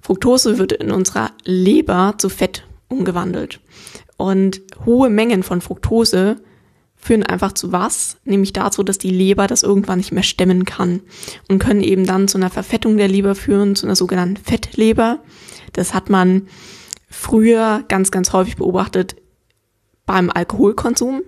Fructose 0.00 0.58
wird 0.58 0.72
in 0.72 0.90
unserer 0.90 1.30
Leber 1.44 2.14
zu 2.18 2.30
Fett 2.30 2.64
umgewandelt. 2.88 3.60
Und 4.20 4.60
hohe 4.84 5.08
Mengen 5.08 5.42
von 5.42 5.62
Fructose 5.62 6.36
führen 6.94 7.22
einfach 7.22 7.52
zu 7.52 7.72
was? 7.72 8.18
Nämlich 8.26 8.52
dazu, 8.52 8.82
dass 8.82 8.98
die 8.98 9.08
Leber 9.08 9.46
das 9.46 9.62
irgendwann 9.62 9.96
nicht 9.96 10.12
mehr 10.12 10.22
stemmen 10.22 10.66
kann 10.66 11.00
und 11.48 11.58
können 11.58 11.82
eben 11.82 12.04
dann 12.04 12.28
zu 12.28 12.36
einer 12.36 12.50
Verfettung 12.50 12.98
der 12.98 13.08
Leber 13.08 13.34
führen, 13.34 13.76
zu 13.76 13.86
einer 13.86 13.96
sogenannten 13.96 14.36
Fettleber. 14.36 15.20
Das 15.72 15.94
hat 15.94 16.10
man 16.10 16.48
früher 17.08 17.82
ganz, 17.88 18.10
ganz 18.10 18.34
häufig 18.34 18.56
beobachtet 18.56 19.16
beim 20.04 20.28
Alkoholkonsum. 20.28 21.22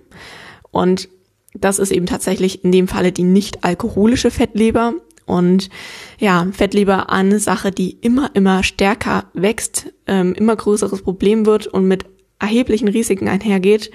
Und 0.69 1.09
das 1.55 1.79
ist 1.79 1.91
eben 1.91 2.05
tatsächlich 2.05 2.63
in 2.63 2.71
dem 2.71 2.87
Falle 2.87 3.11
die 3.11 3.23
nicht 3.23 3.63
alkoholische 3.63 4.29
Fettleber. 4.29 4.93
Und 5.25 5.71
ja, 6.19 6.45
Fettleber 6.51 7.09
eine 7.09 7.39
Sache, 7.39 7.71
die 7.71 7.97
immer, 8.01 8.29
immer 8.35 8.61
stärker 8.61 9.31
wächst, 9.33 9.91
ähm, 10.05 10.35
immer 10.35 10.55
größeres 10.55 11.01
Problem 11.01 11.47
wird 11.47 11.65
und 11.65 11.87
mit 11.87 12.12
erheblichen 12.43 12.87
Risiken 12.87 13.27
einhergeht. 13.27 13.91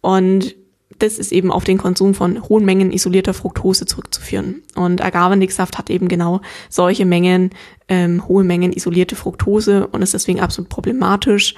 Und 0.00 0.56
das 0.98 1.18
ist 1.18 1.32
eben 1.32 1.50
auf 1.50 1.64
den 1.64 1.78
Konsum 1.78 2.14
von 2.14 2.48
hohen 2.48 2.64
Mengen 2.64 2.92
isolierter 2.92 3.34
Fructose 3.34 3.86
zurückzuführen. 3.86 4.62
Und 4.74 5.02
Agavendicksaft 5.04 5.78
hat 5.78 5.90
eben 5.90 6.08
genau 6.08 6.40
solche 6.68 7.04
Mengen, 7.04 7.50
ähm, 7.88 8.26
hohe 8.28 8.44
Mengen 8.44 8.72
isolierte 8.72 9.16
Fructose 9.16 9.88
und 9.88 10.02
ist 10.02 10.14
deswegen 10.14 10.40
absolut 10.40 10.68
problematisch. 10.68 11.54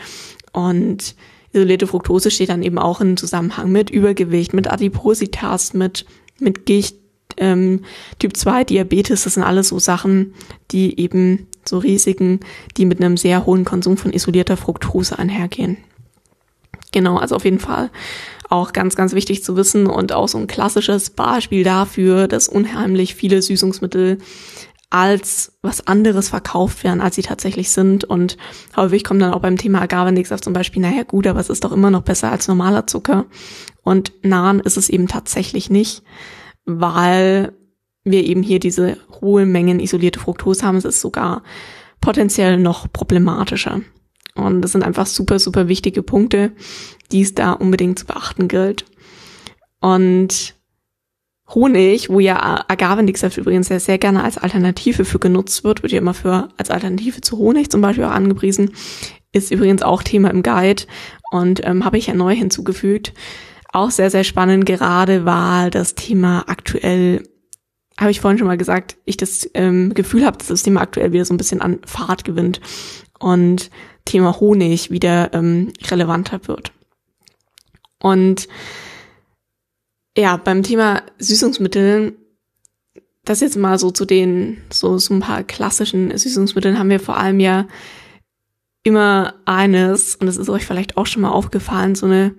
Und 0.52 1.14
isolierte 1.52 1.87
Fructose 1.87 2.30
steht 2.30 2.49
dann 2.49 2.62
eben 2.62 2.78
auch 2.78 3.00
in 3.00 3.16
Zusammenhang 3.16 3.70
mit 3.70 3.90
Übergewicht, 3.90 4.54
mit 4.54 4.70
Adipositas, 4.70 5.75
mit, 5.75 6.06
mit 6.38 6.66
Gicht, 6.66 6.96
ähm, 7.37 7.82
Typ 8.18 8.37
2 8.37 8.64
Diabetes. 8.64 9.25
Das 9.25 9.35
sind 9.35 9.42
alles 9.42 9.68
so 9.68 9.78
Sachen, 9.78 10.35
die 10.70 10.99
eben 10.99 11.46
so 11.64 11.78
Risiken, 11.78 12.40
die 12.76 12.87
mit 12.87 13.00
einem 13.00 13.16
sehr 13.16 13.44
hohen 13.44 13.64
Konsum 13.64 13.96
von 13.96 14.12
isolierter 14.12 14.56
Fructose 14.56 15.18
einhergehen. 15.18 15.78
Genau, 16.93 17.16
also 17.16 17.37
auf 17.37 17.45
jeden 17.45 17.59
Fall 17.59 17.90
auch 18.49 18.73
ganz, 18.73 18.95
ganz 18.95 19.12
wichtig 19.12 19.43
zu 19.43 19.57
wissen 19.57 19.87
und 19.87 20.12
auch 20.12 20.28
so 20.28 20.38
ein 20.38 20.47
klassisches 20.47 21.11
Beispiel 21.11 21.64
dafür, 21.64 22.28
dass 22.28 22.49
unheimlich 22.49 23.14
viele 23.14 23.43
Süßungsmittel 23.43 24.19
als 24.88 25.59
was 25.62 25.87
anderes 25.87 26.28
verkauft 26.28 26.85
werden, 26.85 27.00
als 27.00 27.16
sie 27.16 27.23
tatsächlich 27.23 27.71
sind. 27.71 28.05
Und 28.05 28.37
häufig 28.76 29.02
kommt 29.02 29.21
dann 29.21 29.33
auch 29.33 29.40
beim 29.40 29.57
Thema 29.57 29.83
Agavendicksaft 29.83 30.45
zum 30.45 30.52
Beispiel, 30.52 30.81
naja 30.81 31.02
gut, 31.02 31.26
aber 31.26 31.40
es 31.40 31.50
ist 31.50 31.64
doch 31.64 31.73
immer 31.73 31.90
noch 31.90 32.02
besser 32.02 32.31
als 32.31 32.47
normaler 32.47 32.87
Zucker. 32.87 33.26
Und 33.83 34.12
nahen 34.23 34.61
ist 34.61 34.76
es 34.76 34.88
eben 34.88 35.09
tatsächlich 35.09 35.71
nicht, 35.71 36.02
weil 36.64 37.52
wir 38.05 38.25
eben 38.25 38.43
hier 38.43 38.61
diese 38.61 38.97
hohen 39.21 39.50
Mengen 39.50 39.81
isolierte 39.81 40.21
Fructose 40.21 40.64
haben. 40.64 40.76
Es 40.76 40.85
ist 40.85 41.00
sogar 41.00 41.43
potenziell 42.00 42.57
noch 42.57 42.90
problematischer. 42.93 43.81
Und 44.37 44.62
das 44.62 44.73
sind 44.73 44.83
einfach 44.83 45.07
super, 45.07 45.38
super 45.38 45.69
wichtige 45.69 46.02
Punkte, 46.02 46.52
die 47.11 47.23
es 47.23 47.35
da 47.35 47.52
unbedingt 47.52 47.99
zu 47.99 48.07
beachten 48.07 48.49
gilt. 48.49 48.85
Und 49.81 50.57
Honig, 51.55 52.11
wo 52.11 52.19
ja 52.19 52.64
Agavendicksaft 52.69 53.37
übrigens 53.37 53.69
sehr, 53.69 53.78
sehr 53.78 53.99
gerne 53.99 54.25
als 54.25 54.37
Alternative 54.37 55.05
für 55.05 55.21
genutzt 55.21 55.62
wird, 55.62 55.83
wird 55.83 55.93
ja 55.93 55.99
immer 55.99 56.14
für 56.14 56.49
als 56.57 56.71
Alternative 56.71 57.21
zu 57.21 57.38
Honig 57.38 57.71
zum 57.71 57.81
Beispiel 57.81 58.05
auch 58.05 58.11
angepriesen, 58.11 58.73
ist 59.33 59.52
übrigens 59.52 59.83
auch 59.83 60.02
Thema 60.02 60.31
im 60.31 60.43
Guide 60.43 60.85
und 61.31 61.64
ähm, 61.64 61.85
habe 61.85 61.99
ich 61.99 62.09
ja 62.09 62.14
neu 62.14 62.35
hinzugefügt. 62.35 63.12
Auch 63.73 63.90
sehr, 63.90 64.11
sehr 64.11 64.25
spannend 64.25 64.66
gerade 64.66 65.25
war 65.25 65.71
das 65.71 65.95
Thema 65.95 66.45
aktuell, 66.49 67.23
habe 67.99 68.11
ich 68.11 68.21
vorhin 68.21 68.38
schon 68.38 68.49
mal 68.49 68.59
gesagt, 68.59 68.97
ich 69.05 69.16
das 69.16 69.49
ähm, 69.55 69.95
Gefühl 69.95 70.26
habe, 70.26 70.38
dass 70.38 70.49
das 70.49 70.62
Thema 70.64 70.81
aktuell 70.81 71.12
wieder 71.12 71.25
so 71.25 71.35
ein 71.35 71.38
bisschen 71.38 71.61
an 71.61 71.78
Fahrt 71.85 72.25
gewinnt. 72.25 72.61
Und 73.21 73.71
Thema 74.07 74.41
Honig 74.41 74.91
wieder 74.91 75.35
ähm, 75.35 75.73
relevanter 75.91 76.49
wird. 76.49 76.73
Und 78.01 78.49
ja, 80.17 80.39
beim 80.39 80.63
Thema 80.63 81.03
Süßungsmitteln, 81.19 82.17
das 83.25 83.41
jetzt 83.41 83.57
mal 83.57 83.79
so 83.79 83.91
zu 83.91 84.07
den, 84.07 84.63
so, 84.73 84.97
so 84.97 85.13
ein 85.13 85.21
paar 85.21 85.43
klassischen 85.43 86.17
Süßungsmitteln 86.17 86.79
haben 86.79 86.91
wir 86.91 87.01
vor 87.01 87.19
allem 87.19 87.41
ja 87.41 87.67
immer 88.83 89.35
eines, 89.45 90.15
und 90.17 90.27
das 90.27 90.37
ist 90.37 90.49
euch 90.49 90.65
vielleicht 90.65 90.97
auch 90.97 91.07
schon 91.07 91.23
mal 91.23 91.33
aufgefallen, 91.33 91.97
so 91.97 92.07
eine 92.07 92.35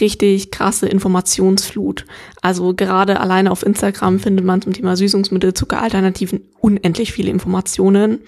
richtig 0.00 0.50
krasse 0.50 0.88
Informationsflut. 0.88 2.06
Also 2.40 2.74
gerade 2.74 3.20
alleine 3.20 3.50
auf 3.50 3.64
Instagram 3.64 4.18
findet 4.18 4.44
man 4.44 4.62
zum 4.62 4.72
Thema 4.72 4.96
Süßungsmittel, 4.96 5.54
Zuckeralternativen 5.54 6.48
unendlich 6.58 7.12
viele 7.12 7.30
Informationen. 7.30 8.20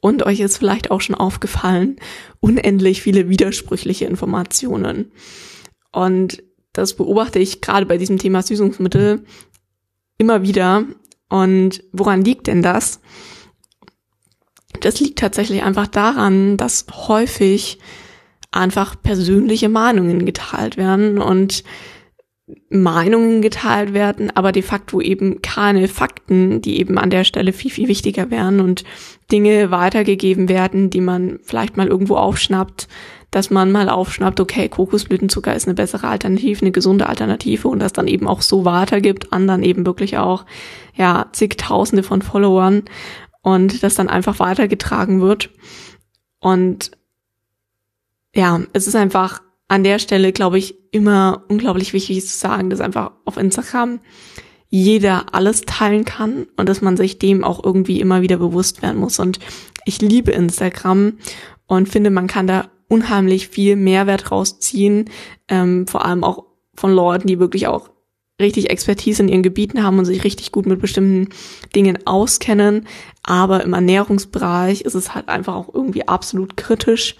Und 0.00 0.24
euch 0.24 0.40
ist 0.40 0.58
vielleicht 0.58 0.90
auch 0.90 1.00
schon 1.00 1.16
aufgefallen, 1.16 1.96
unendlich 2.40 3.02
viele 3.02 3.28
widersprüchliche 3.28 4.06
Informationen. 4.06 5.12
Und 5.92 6.42
das 6.72 6.94
beobachte 6.94 7.38
ich 7.38 7.60
gerade 7.60 7.86
bei 7.86 7.98
diesem 7.98 8.18
Thema 8.18 8.42
Süßungsmittel 8.42 9.24
immer 10.18 10.42
wieder. 10.42 10.84
Und 11.28 11.82
woran 11.92 12.24
liegt 12.24 12.46
denn 12.46 12.62
das? 12.62 13.00
Das 14.80 15.00
liegt 15.00 15.18
tatsächlich 15.18 15.62
einfach 15.62 15.86
daran, 15.86 16.56
dass 16.56 16.86
häufig 16.90 17.78
einfach 18.50 19.00
persönliche 19.00 19.68
Meinungen 19.68 20.24
geteilt 20.24 20.76
werden 20.76 21.18
und 21.18 21.64
Meinungen 22.70 23.40
geteilt 23.40 23.94
werden, 23.94 24.30
aber 24.34 24.52
de 24.52 24.62
facto 24.62 25.00
eben 25.00 25.40
keine 25.40 25.88
Fakten, 25.88 26.60
die 26.60 26.78
eben 26.78 26.98
an 26.98 27.08
der 27.08 27.24
Stelle 27.24 27.52
viel, 27.52 27.70
viel 27.70 27.88
wichtiger 27.88 28.30
wären 28.30 28.60
und 28.60 28.84
Dinge 29.32 29.70
weitergegeben 29.70 30.48
werden, 30.48 30.90
die 30.90 31.00
man 31.00 31.38
vielleicht 31.42 31.78
mal 31.78 31.86
irgendwo 31.86 32.16
aufschnappt, 32.16 32.88
dass 33.30 33.50
man 33.50 33.72
mal 33.72 33.88
aufschnappt, 33.88 34.40
okay, 34.40 34.68
Kokosblütenzucker 34.68 35.54
ist 35.54 35.66
eine 35.66 35.74
bessere 35.74 36.08
Alternative, 36.08 36.60
eine 36.60 36.70
gesunde 36.70 37.08
Alternative 37.08 37.68
und 37.68 37.78
das 37.78 37.92
dann 37.92 38.06
eben 38.06 38.26
auch 38.26 38.42
so 38.42 38.64
weitergibt 38.64 39.32
an 39.32 39.46
dann 39.46 39.62
eben 39.62 39.86
wirklich 39.86 40.18
auch, 40.18 40.44
ja, 40.94 41.26
zigtausende 41.32 42.02
von 42.02 42.22
Followern 42.22 42.84
und 43.42 43.82
das 43.82 43.94
dann 43.94 44.08
einfach 44.08 44.40
weitergetragen 44.40 45.20
wird. 45.20 45.50
Und 46.38 46.90
ja, 48.34 48.60
es 48.72 48.86
ist 48.86 48.96
einfach 48.96 49.40
an 49.68 49.84
der 49.84 49.98
Stelle, 49.98 50.32
glaube 50.32 50.58
ich, 50.58 50.76
immer 50.90 51.44
unglaublich 51.48 51.92
wichtig 51.92 52.26
zu 52.26 52.36
sagen, 52.36 52.70
dass 52.70 52.80
einfach 52.80 53.12
auf 53.24 53.36
Instagram 53.36 54.00
jeder 54.70 55.34
alles 55.34 55.62
teilen 55.62 56.04
kann 56.04 56.46
und 56.56 56.68
dass 56.68 56.82
man 56.82 56.96
sich 56.96 57.18
dem 57.18 57.44
auch 57.44 57.62
irgendwie 57.62 58.00
immer 58.00 58.22
wieder 58.22 58.36
bewusst 58.38 58.82
werden 58.82 59.00
muss. 59.00 59.18
Und 59.18 59.38
ich 59.84 60.00
liebe 60.00 60.30
Instagram 60.30 61.14
und 61.66 61.88
finde, 61.88 62.10
man 62.10 62.26
kann 62.26 62.46
da 62.46 62.70
unheimlich 62.88 63.48
viel 63.48 63.76
Mehrwert 63.76 64.30
rausziehen, 64.30 65.10
ähm, 65.48 65.86
vor 65.86 66.04
allem 66.04 66.24
auch 66.24 66.44
von 66.74 66.92
Leuten, 66.92 67.28
die 67.28 67.38
wirklich 67.38 67.66
auch 67.66 67.90
richtig 68.40 68.70
Expertise 68.70 69.22
in 69.22 69.28
ihren 69.28 69.42
Gebieten 69.42 69.82
haben 69.82 69.98
und 69.98 70.04
sich 70.04 70.24
richtig 70.24 70.52
gut 70.52 70.66
mit 70.66 70.80
bestimmten 70.80 71.28
Dingen 71.74 72.06
auskennen. 72.06 72.86
Aber 73.22 73.64
im 73.64 73.72
Ernährungsbereich 73.72 74.82
ist 74.82 74.94
es 74.94 75.14
halt 75.14 75.28
einfach 75.28 75.54
auch 75.54 75.74
irgendwie 75.74 76.06
absolut 76.06 76.56
kritisch, 76.56 77.16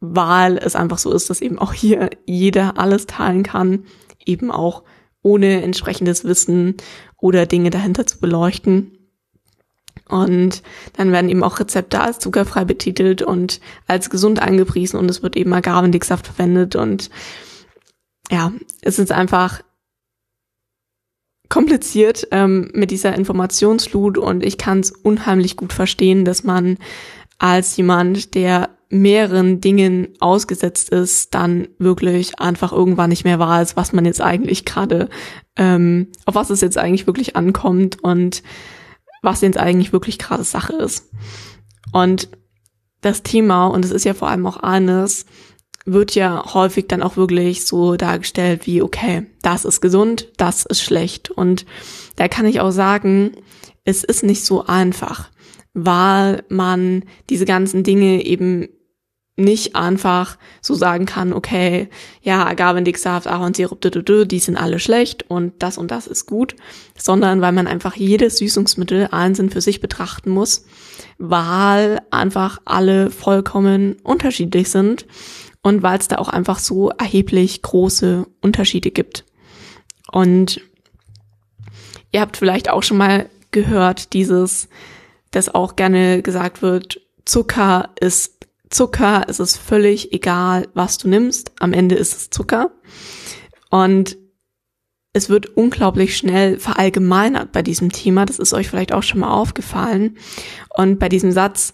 weil 0.00 0.58
es 0.58 0.76
einfach 0.76 0.98
so 0.98 1.12
ist, 1.12 1.30
dass 1.30 1.40
eben 1.40 1.58
auch 1.58 1.72
hier 1.72 2.10
jeder 2.26 2.78
alles 2.78 3.06
teilen 3.06 3.42
kann, 3.42 3.84
eben 4.24 4.50
auch 4.50 4.84
ohne 5.22 5.62
entsprechendes 5.62 6.24
Wissen 6.24 6.76
oder 7.20 7.46
Dinge 7.46 7.70
dahinter 7.70 8.06
zu 8.06 8.20
beleuchten. 8.20 8.92
Und 10.08 10.62
dann 10.94 11.12
werden 11.12 11.28
eben 11.28 11.42
auch 11.42 11.60
Rezepte 11.60 12.00
als 12.00 12.18
zuckerfrei 12.18 12.64
betitelt 12.64 13.20
und 13.22 13.60
als 13.86 14.08
gesund 14.08 14.40
angepriesen 14.40 14.98
und 14.98 15.10
es 15.10 15.22
wird 15.22 15.36
eben 15.36 15.52
Agavendicksaft 15.52 16.26
verwendet 16.28 16.76
und 16.76 17.10
ja, 18.30 18.52
es 18.80 18.98
ist 18.98 19.12
einfach 19.12 19.62
kompliziert 21.48 22.28
ähm, 22.30 22.70
mit 22.74 22.90
dieser 22.90 23.14
Informationsflut 23.14 24.18
und 24.18 24.42
ich 24.42 24.58
kann 24.58 24.80
es 24.80 24.90
unheimlich 24.90 25.56
gut 25.56 25.72
verstehen, 25.72 26.24
dass 26.24 26.44
man 26.44 26.78
als 27.38 27.76
jemand, 27.76 28.34
der 28.34 28.70
mehreren 28.90 29.60
Dingen 29.60 30.08
ausgesetzt 30.18 30.90
ist, 30.90 31.34
dann 31.34 31.68
wirklich 31.78 32.40
einfach 32.40 32.72
irgendwann 32.72 33.10
nicht 33.10 33.24
mehr 33.24 33.38
weiß, 33.38 33.76
was 33.76 33.92
man 33.92 34.06
jetzt 34.06 34.20
eigentlich 34.20 34.64
gerade, 34.64 35.08
ähm, 35.56 36.08
auf 36.24 36.34
was 36.34 36.50
es 36.50 36.60
jetzt 36.62 36.78
eigentlich 36.78 37.06
wirklich 37.06 37.36
ankommt 37.36 38.02
und 38.02 38.42
was 39.22 39.42
jetzt 39.42 39.58
eigentlich 39.58 39.92
wirklich 39.92 40.18
gerade 40.18 40.44
Sache 40.44 40.74
ist. 40.74 41.10
Und 41.92 42.28
das 43.00 43.22
Thema, 43.22 43.66
und 43.66 43.84
es 43.84 43.90
ist 43.90 44.04
ja 44.04 44.14
vor 44.14 44.28
allem 44.28 44.46
auch 44.46 44.56
eines, 44.58 45.26
wird 45.84 46.14
ja 46.14 46.54
häufig 46.54 46.86
dann 46.88 47.02
auch 47.02 47.16
wirklich 47.16 47.66
so 47.66 47.96
dargestellt 47.96 48.66
wie, 48.66 48.82
okay, 48.82 49.26
das 49.42 49.64
ist 49.64 49.80
gesund, 49.80 50.28
das 50.36 50.66
ist 50.66 50.82
schlecht. 50.82 51.30
Und 51.30 51.66
da 52.16 52.28
kann 52.28 52.46
ich 52.46 52.60
auch 52.60 52.70
sagen, 52.70 53.32
es 53.84 54.04
ist 54.04 54.22
nicht 54.22 54.44
so 54.44 54.66
einfach, 54.66 55.30
weil 55.72 56.44
man 56.48 57.04
diese 57.30 57.44
ganzen 57.46 57.84
Dinge 57.84 58.24
eben 58.24 58.68
nicht 59.38 59.76
einfach 59.76 60.36
so 60.60 60.74
sagen 60.74 61.06
kann, 61.06 61.32
okay, 61.32 61.88
ja, 62.22 62.44
Agavendicksaft, 62.44 63.28
Ahornsirup, 63.28 63.80
die 63.80 64.38
sind 64.40 64.56
alle 64.56 64.80
schlecht 64.80 65.30
und 65.30 65.54
das 65.62 65.78
und 65.78 65.90
das 65.90 66.06
ist 66.06 66.26
gut, 66.26 66.56
sondern 66.96 67.40
weil 67.40 67.52
man 67.52 67.68
einfach 67.68 67.94
jedes 67.94 68.38
Süßungsmittel 68.38 69.08
einzeln 69.12 69.50
für 69.50 69.60
sich 69.60 69.80
betrachten 69.80 70.30
muss, 70.30 70.66
weil 71.18 72.00
einfach 72.10 72.58
alle 72.64 73.10
vollkommen 73.10 73.96
unterschiedlich 74.02 74.70
sind 74.70 75.06
und 75.62 75.82
weil 75.82 75.98
es 75.98 76.08
da 76.08 76.16
auch 76.16 76.28
einfach 76.28 76.58
so 76.58 76.90
erheblich 76.90 77.62
große 77.62 78.26
Unterschiede 78.40 78.90
gibt. 78.90 79.24
Und 80.10 80.60
ihr 82.10 82.20
habt 82.20 82.36
vielleicht 82.36 82.70
auch 82.70 82.82
schon 82.82 82.96
mal 82.96 83.28
gehört, 83.52 84.12
dieses, 84.14 84.68
dass 85.30 85.54
auch 85.54 85.76
gerne 85.76 86.22
gesagt 86.22 86.60
wird, 86.60 87.00
Zucker 87.24 87.90
ist 88.00 88.37
Zucker, 88.70 89.24
es 89.28 89.40
ist 89.40 89.56
völlig 89.56 90.12
egal, 90.12 90.68
was 90.74 90.98
du 90.98 91.08
nimmst, 91.08 91.52
am 91.58 91.72
Ende 91.72 91.94
ist 91.94 92.14
es 92.14 92.30
Zucker. 92.30 92.70
Und 93.70 94.16
es 95.12 95.28
wird 95.28 95.56
unglaublich 95.56 96.16
schnell 96.16 96.58
verallgemeinert 96.58 97.52
bei 97.52 97.62
diesem 97.62 97.90
Thema, 97.90 98.26
das 98.26 98.38
ist 98.38 98.52
euch 98.52 98.68
vielleicht 98.68 98.92
auch 98.92 99.02
schon 99.02 99.20
mal 99.20 99.32
aufgefallen. 99.32 100.18
Und 100.76 100.98
bei 100.98 101.08
diesem 101.08 101.32
Satz 101.32 101.72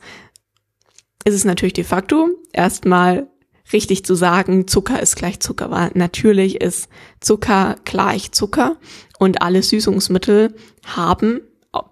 ist 1.25 1.35
es 1.35 1.45
natürlich 1.45 1.73
de 1.73 1.85
facto 1.85 2.29
erstmal 2.53 3.29
richtig 3.73 4.05
zu 4.05 4.15
sagen, 4.15 4.69
Zucker 4.69 5.01
ist 5.01 5.17
gleich 5.17 5.41
Zucker, 5.41 5.71
weil 5.71 5.91
natürlich 5.95 6.61
ist 6.61 6.89
Zucker 7.21 7.77
gleich 7.85 8.33
Zucker 8.33 8.77
und 9.19 9.43
alle 9.43 9.63
Süßungsmittel 9.63 10.55
haben 10.85 11.41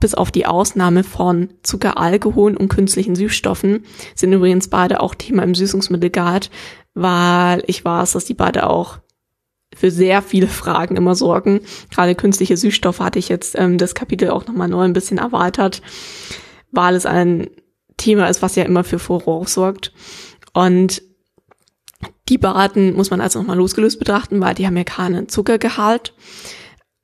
bis 0.01 0.15
auf 0.15 0.31
die 0.31 0.47
Ausnahme 0.47 1.05
von 1.05 1.51
Zucker, 1.63 1.99
Alkohol 1.99 2.57
und 2.57 2.69
künstlichen 2.69 3.15
Süßstoffen 3.15 3.85
sind 4.15 4.33
übrigens 4.33 4.69
beide 4.69 5.01
auch 5.01 5.15
Thema 5.15 5.43
im 5.43 5.55
Süßungsmittelguide, 5.55 6.49
weil 6.95 7.63
ich 7.67 7.85
weiß, 7.85 8.13
dass 8.13 8.25
die 8.25 8.35
beide 8.35 8.69
auch 8.69 8.99
für 9.75 9.91
sehr 9.91 10.23
viele 10.23 10.49
Fragen 10.49 10.97
immer 10.97 11.15
sorgen. 11.15 11.61
Gerade 11.91 12.15
künstliche 12.15 12.57
Süßstoffe 12.57 13.01
hatte 13.01 13.19
ich 13.19 13.29
jetzt 13.29 13.59
ähm, 13.59 13.79
das 13.79 13.95
Kapitel 13.95 14.31
auch 14.31 14.47
nochmal 14.47 14.69
neu 14.69 14.83
ein 14.83 14.93
bisschen 14.93 15.19
erweitert, 15.19 15.83
weil 16.71 16.95
es 16.95 17.07
ein 17.07 17.49
Thema 17.97 18.29
ist, 18.29 18.43
was 18.43 18.57
ja 18.57 18.65
immer 18.65 18.85
für 18.85 18.99
Furore 18.99 19.49
sorgt. 19.49 19.93
Und 20.53 21.03
die 22.29 22.39
Baraten 22.39 22.95
muss 22.95 23.11
man 23.11 23.21
also 23.21 23.39
nochmal 23.39 23.57
losgelöst 23.57 23.99
betrachten, 23.99 24.41
weil 24.41 24.55
die 24.55 24.67
haben 24.67 24.77
ja 24.77 24.85
keinen 24.85 25.29
Zuckergehalt. 25.29 26.15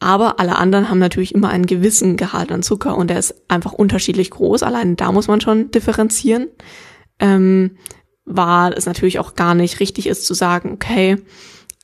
Aber 0.01 0.39
alle 0.39 0.57
anderen 0.57 0.91
haben 0.91 1.01
natürlich 1.01 1.35
immer 1.35 1.49
einen 1.49 1.67
gewissen 1.67 2.17
Gehalt 2.17 2.53
an 2.53 2.63
Zucker 2.63 2.97
und 2.97 3.11
der 3.11 3.19
ist 3.19 3.35
einfach 3.49 3.73
unterschiedlich 3.73 4.31
groß. 4.31 4.63
Allein 4.63 4.97
da 4.97 5.11
muss 5.11 5.27
man 5.27 5.41
schon 5.41 5.71
differenzieren, 5.73 6.49
ähm, 7.19 7.77
weil 8.25 8.75
es 8.75 8.87
natürlich 8.87 9.19
auch 9.19 9.35
gar 9.35 9.55
nicht 9.55 9.81
richtig 9.81 10.07
ist 10.07 10.25
zu 10.25 10.35
sagen, 10.35 10.73
okay, 10.73 11.17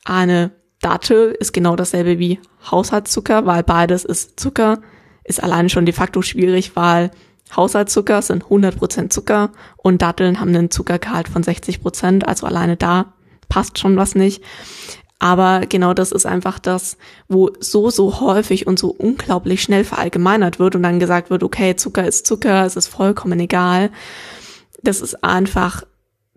eine 0.05 0.51
Dattel 0.81 1.35
ist 1.37 1.51
genau 1.51 1.75
dasselbe 1.75 2.19
wie 2.19 2.39
Haushaltszucker, 2.69 3.45
weil 3.45 3.63
beides 3.63 4.05
ist 4.05 4.39
Zucker, 4.39 4.79
ist 5.23 5.43
allein 5.43 5.67
schon 5.67 5.85
de 5.85 5.93
facto 5.93 6.21
schwierig, 6.21 6.75
weil 6.75 7.11
Haushaltszucker 7.55 8.21
sind 8.21 8.45
100% 8.45 9.09
Zucker 9.09 9.51
und 9.77 10.01
Datteln 10.01 10.39
haben 10.39 10.55
einen 10.55 10.71
Zuckergehalt 10.71 11.27
von 11.27 11.43
60%, 11.43 12.23
also 12.23 12.45
alleine 12.45 12.77
da 12.77 13.13
passt 13.49 13.79
schon 13.79 13.97
was 13.97 14.15
nicht. 14.15 14.43
Aber 15.19 15.61
genau 15.67 15.93
das 15.93 16.11
ist 16.11 16.25
einfach 16.25 16.59
das, 16.59 16.97
wo 17.27 17.51
so, 17.59 17.89
so 17.89 18.19
häufig 18.19 18.67
und 18.67 18.77
so 18.77 18.89
unglaublich 18.89 19.61
schnell 19.61 19.83
verallgemeinert 19.83 20.59
wird 20.59 20.75
und 20.75 20.83
dann 20.83 20.99
gesagt 20.99 21.29
wird, 21.29 21.43
okay, 21.43 21.75
Zucker 21.75 22.05
ist 22.05 22.27
Zucker, 22.27 22.65
es 22.65 22.75
ist 22.75 22.87
vollkommen 22.87 23.39
egal. 23.39 23.91
Das 24.83 25.01
ist 25.01 25.23
einfach 25.23 25.83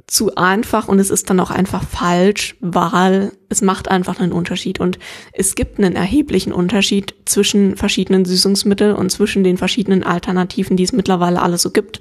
zu 0.09 0.35
einfach 0.37 0.89
und 0.89 0.99
es 0.99 1.11
ist 1.11 1.29
dann 1.29 1.39
auch 1.39 1.51
einfach 1.51 1.85
falsch, 1.85 2.57
weil 2.61 3.33
es 3.51 3.61
macht 3.61 3.91
einfach 3.91 4.21
einen 4.21 4.33
Unterschied 4.33 4.81
und 4.81 4.99
es 5.33 5.55
gibt 5.55 5.79
einen 5.79 5.97
erheblichen 5.97 6.53
Unterschied 6.53 7.15
zwischen 7.27 7.77
verschiedenen 7.77 8.25
Süßungsmitteln 8.25 8.97
und 8.97 9.11
zwischen 9.11 9.45
den 9.45 9.59
verschiedenen 9.59 10.05
Alternativen, 10.05 10.79
die 10.79 10.85
es 10.85 10.93
mittlerweile 10.93 11.43
alle 11.43 11.59
so 11.59 11.71
gibt. 11.71 12.01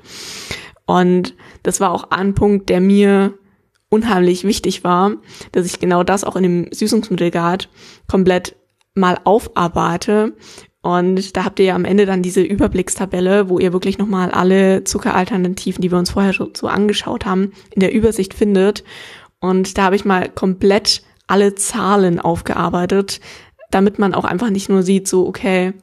Und 0.86 1.36
das 1.64 1.82
war 1.82 1.92
auch 1.92 2.12
ein 2.12 2.34
Punkt, 2.34 2.70
der 2.70 2.80
mir 2.80 3.34
unheimlich 3.90 4.44
wichtig 4.44 4.84
war, 4.84 5.14
dass 5.52 5.66
ich 5.66 5.80
genau 5.80 6.04
das 6.04 6.24
auch 6.24 6.36
in 6.36 6.44
dem 6.44 6.68
Süßungsmittelguide 6.72 7.66
komplett 8.08 8.56
mal 8.94 9.20
aufarbeite. 9.24 10.34
Und 10.82 11.36
da 11.36 11.44
habt 11.44 11.60
ihr 11.60 11.66
ja 11.66 11.76
am 11.76 11.86
Ende 11.86 12.06
dann 12.06 12.22
diese 12.22 12.42
Überblickstabelle, 12.42 13.50
wo 13.50 13.60
ihr 13.60 13.74
wirklich 13.74 13.98
nochmal 13.98 14.32
alle 14.32 14.84
Zuckeralternativen, 14.84 15.82
die 15.82 15.92
wir 15.92 15.98
uns 15.98 16.12
vorher 16.12 16.34
schon 16.34 16.54
so 16.56 16.68
angeschaut 16.68 17.26
haben, 17.26 17.52
in 17.72 17.82
der 17.82 17.94
Übersicht 17.94 18.34
findet. 18.34 18.84
Und 19.40 19.78
da 19.78 19.84
habe 19.84 19.96
ich 19.96 20.06
mal 20.06 20.30
komplett 20.30 21.04
alle 21.28 21.56
Zahlen 21.56 22.20
aufgearbeitet, 22.20 23.20
damit 23.70 24.00
man 24.00 24.14
auch 24.14 24.26
einfach 24.26 24.50
nicht 24.50 24.70
nur 24.70 24.82
sieht, 24.82 25.08
so, 25.08 25.28
okay, 25.28 25.74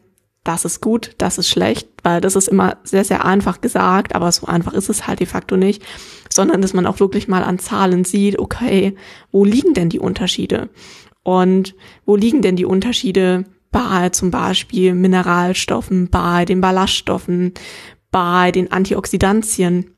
das 0.43 0.65
ist 0.65 0.81
gut, 0.81 1.13
das 1.19 1.39
ist 1.39 1.49
schlecht, 1.49 1.89
weil 2.03 2.21
das 2.21 2.37
ist 2.37 2.49
immer 2.49 2.77
sehr, 2.85 3.05
sehr 3.05 3.25
einfach 3.25 3.61
gesagt, 3.61 4.15
aber 4.15 4.31
so 4.31 4.47
einfach 4.47 4.75
ist 4.75 4.91
es 4.91 5.07
halt 5.07 5.21
de 5.21 5.27
facto 5.27 5.57
nicht, 5.57 5.83
sondern 6.35 6.63
dass 6.63 6.75
man 6.75 6.87
auch 6.87 6.99
wirklich 6.99 7.29
mal 7.29 7.45
an 7.45 7.61
Zahlen 7.61 8.05
sieht, 8.05 8.41
okay, 8.41 8.97
wo 9.31 9.45
liegen 9.45 9.73
denn 9.73 9.89
die 9.89 10.01
Unterschiede? 10.01 10.69
Und 11.23 11.77
wo 12.05 12.17
liegen 12.17 12.43
denn 12.43 12.57
die 12.57 12.65
Unterschiede 12.65 13.45
bei 13.71 14.09
zum 14.09 14.33
Beispiel 14.33 14.95
Mineralstoffen, 14.95 16.11
bei 16.11 16.45
den 16.45 16.61
Ballaststoffen, 16.61 17.53
bei 18.11 18.51
den 18.51 18.73
Antioxidantien? 18.73 19.93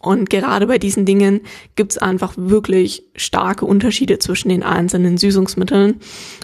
Und 0.00 0.30
gerade 0.30 0.68
bei 0.68 0.78
diesen 0.78 1.04
Dingen 1.04 1.40
gibt 1.74 1.90
es 1.90 1.98
einfach 1.98 2.34
wirklich 2.36 3.02
starke 3.16 3.66
Unterschiede 3.66 4.20
zwischen 4.20 4.50
den 4.50 4.62
einzelnen 4.62 5.18
Süßungsmitteln. 5.18 5.96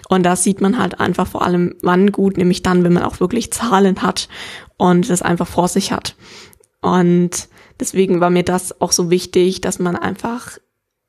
Und 0.09 0.23
das 0.23 0.43
sieht 0.43 0.59
man 0.59 0.77
halt 0.77 0.99
einfach 0.99 1.27
vor 1.27 1.41
allem 1.41 1.75
wann 1.81 2.11
gut, 2.11 2.35
nämlich 2.35 2.63
dann, 2.63 2.83
wenn 2.83 2.91
man 2.91 3.03
auch 3.03 3.21
wirklich 3.21 3.53
Zahlen 3.53 4.01
hat 4.01 4.27
und 4.75 5.09
das 5.09 5.21
einfach 5.21 5.47
vor 5.47 5.69
sich 5.69 5.93
hat. 5.93 6.17
Und 6.81 7.47
deswegen 7.79 8.19
war 8.19 8.29
mir 8.29 8.43
das 8.43 8.81
auch 8.81 8.91
so 8.91 9.09
wichtig, 9.09 9.61
dass 9.61 9.79
man 9.79 9.95
einfach 9.95 10.57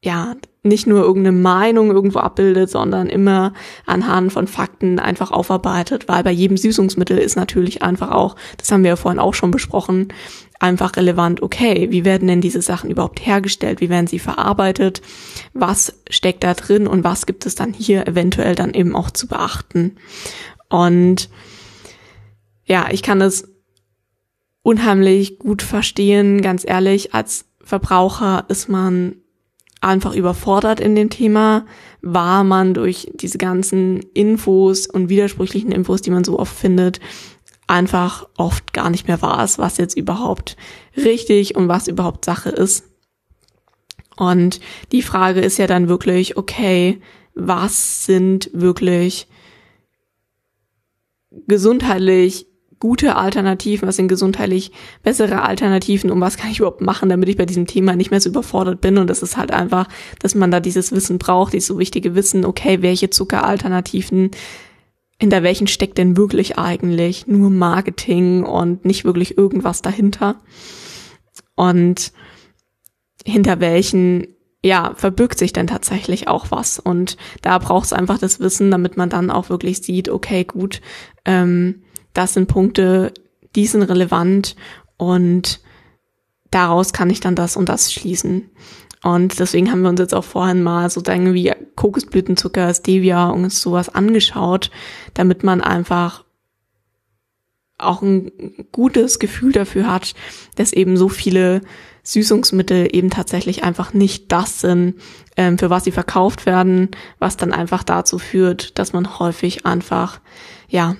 ja, 0.02 0.36
nicht 0.62 0.86
nur 0.86 1.00
irgendeine 1.00 1.36
Meinung 1.36 1.90
irgendwo 1.90 2.18
abbildet, 2.18 2.70
sondern 2.70 3.08
immer 3.08 3.54
anhand 3.86 4.32
von 4.32 4.46
Fakten 4.46 4.98
einfach 4.98 5.30
aufarbeitet, 5.30 6.06
weil 6.06 6.22
bei 6.22 6.30
jedem 6.30 6.56
Süßungsmittel 6.56 7.18
ist 7.18 7.36
natürlich 7.36 7.82
einfach 7.82 8.10
auch, 8.10 8.36
das 8.56 8.70
haben 8.70 8.82
wir 8.82 8.90
ja 8.90 8.96
vorhin 8.96 9.18
auch 9.18 9.34
schon 9.34 9.50
besprochen, 9.50 10.12
einfach 10.60 10.96
relevant, 10.96 11.42
okay, 11.42 11.88
wie 11.90 12.04
werden 12.04 12.28
denn 12.28 12.40
diese 12.40 12.62
Sachen 12.62 12.90
überhaupt 12.90 13.24
hergestellt, 13.24 13.80
wie 13.80 13.90
werden 13.90 14.06
sie 14.06 14.18
verarbeitet, 14.18 15.02
was 15.54 16.00
steckt 16.08 16.44
da 16.44 16.54
drin 16.54 16.86
und 16.86 17.04
was 17.04 17.26
gibt 17.26 17.46
es 17.46 17.54
dann 17.54 17.72
hier 17.72 18.06
eventuell 18.06 18.54
dann 18.54 18.74
eben 18.74 18.94
auch 18.94 19.10
zu 19.10 19.26
beachten. 19.26 19.96
Und 20.68 21.30
ja, 22.64 22.86
ich 22.90 23.02
kann 23.02 23.20
das 23.20 23.48
unheimlich 24.66 25.38
gut 25.38 25.62
verstehen, 25.62 26.42
ganz 26.42 26.64
ehrlich, 26.66 27.14
als 27.14 27.44
Verbraucher 27.60 28.46
ist 28.48 28.68
man 28.68 29.14
einfach 29.80 30.12
überfordert 30.12 30.80
in 30.80 30.96
dem 30.96 31.08
Thema, 31.08 31.66
war 32.02 32.42
man 32.42 32.74
durch 32.74 33.12
diese 33.14 33.38
ganzen 33.38 34.00
Infos 34.12 34.88
und 34.88 35.08
widersprüchlichen 35.08 35.70
Infos, 35.70 36.02
die 36.02 36.10
man 36.10 36.24
so 36.24 36.36
oft 36.36 36.52
findet, 36.52 36.98
einfach 37.68 38.26
oft 38.36 38.72
gar 38.72 38.90
nicht 38.90 39.06
mehr 39.06 39.22
weiß, 39.22 39.60
was 39.60 39.76
jetzt 39.76 39.96
überhaupt 39.96 40.56
richtig 40.96 41.54
und 41.54 41.68
was 41.68 41.86
überhaupt 41.86 42.24
Sache 42.24 42.50
ist. 42.50 42.86
Und 44.16 44.58
die 44.90 45.02
Frage 45.02 45.42
ist 45.42 45.58
ja 45.58 45.68
dann 45.68 45.88
wirklich, 45.88 46.36
okay, 46.36 47.00
was 47.36 48.04
sind 48.04 48.50
wirklich 48.52 49.28
gesundheitlich 51.46 52.48
gute 52.78 53.16
Alternativen, 53.16 53.88
was 53.88 53.96
sind 53.96 54.08
gesundheitlich 54.08 54.70
bessere 55.02 55.42
Alternativen 55.42 56.10
und 56.10 56.20
was 56.20 56.36
kann 56.36 56.50
ich 56.50 56.58
überhaupt 56.58 56.80
machen, 56.80 57.08
damit 57.08 57.28
ich 57.28 57.36
bei 57.36 57.46
diesem 57.46 57.66
Thema 57.66 57.96
nicht 57.96 58.10
mehr 58.10 58.20
so 58.20 58.28
überfordert 58.28 58.80
bin. 58.80 58.98
Und 58.98 59.08
das 59.08 59.22
ist 59.22 59.36
halt 59.36 59.50
einfach, 59.50 59.88
dass 60.20 60.34
man 60.34 60.50
da 60.50 60.60
dieses 60.60 60.92
Wissen 60.92 61.18
braucht, 61.18 61.52
dieses 61.52 61.68
so 61.68 61.78
wichtige 61.78 62.14
Wissen, 62.14 62.44
okay, 62.44 62.82
welche 62.82 63.10
Zuckeralternativen, 63.10 64.30
hinter 65.18 65.42
welchen 65.42 65.66
steckt 65.66 65.96
denn 65.96 66.16
wirklich 66.16 66.58
eigentlich 66.58 67.26
nur 67.26 67.48
Marketing 67.48 68.44
und 68.44 68.84
nicht 68.84 69.04
wirklich 69.04 69.38
irgendwas 69.38 69.80
dahinter. 69.80 70.36
Und 71.54 72.12
hinter 73.24 73.60
welchen 73.60 74.36
ja, 74.66 74.94
verbirgt 74.96 75.38
sich 75.38 75.52
denn 75.52 75.68
tatsächlich 75.68 76.28
auch 76.28 76.50
was. 76.50 76.78
Und 76.80 77.16
da 77.40 77.58
braucht 77.58 77.86
es 77.86 77.92
einfach 77.92 78.18
das 78.18 78.40
Wissen, 78.40 78.70
damit 78.70 78.96
man 78.96 79.08
dann 79.08 79.30
auch 79.30 79.48
wirklich 79.48 79.82
sieht, 79.82 80.08
okay, 80.08 80.44
gut, 80.44 80.80
ähm, 81.24 81.82
das 82.16 82.34
sind 82.34 82.48
Punkte, 82.48 83.12
die 83.54 83.66
sind 83.66 83.82
relevant 83.82 84.56
und 84.96 85.60
daraus 86.50 86.92
kann 86.92 87.10
ich 87.10 87.20
dann 87.20 87.34
das 87.34 87.56
und 87.56 87.68
das 87.68 87.92
schließen. 87.92 88.50
Und 89.02 89.38
deswegen 89.38 89.70
haben 89.70 89.82
wir 89.82 89.90
uns 89.90 90.00
jetzt 90.00 90.14
auch 90.14 90.24
vorhin 90.24 90.62
mal 90.62 90.90
so 90.90 91.00
Dinge 91.00 91.34
wie 91.34 91.52
Kokosblütenzucker, 91.76 92.72
Stevia 92.74 93.28
und 93.28 93.52
sowas 93.52 93.88
angeschaut, 93.88 94.70
damit 95.14 95.44
man 95.44 95.60
einfach 95.60 96.24
auch 97.78 98.00
ein 98.00 98.32
gutes 98.72 99.18
Gefühl 99.18 99.52
dafür 99.52 99.90
hat, 99.90 100.14
dass 100.54 100.72
eben 100.72 100.96
so 100.96 101.10
viele 101.10 101.60
Süßungsmittel 102.04 102.88
eben 102.90 103.10
tatsächlich 103.10 103.64
einfach 103.64 103.92
nicht 103.92 104.32
das 104.32 104.60
sind, 104.60 104.94
ähm, 105.36 105.58
für 105.58 105.68
was 105.68 105.84
sie 105.84 105.92
verkauft 105.92 106.46
werden, 106.46 106.90
was 107.18 107.36
dann 107.36 107.52
einfach 107.52 107.82
dazu 107.82 108.18
führt, 108.18 108.78
dass 108.78 108.92
man 108.92 109.18
häufig 109.18 109.66
einfach, 109.66 110.20
ja, 110.68 110.96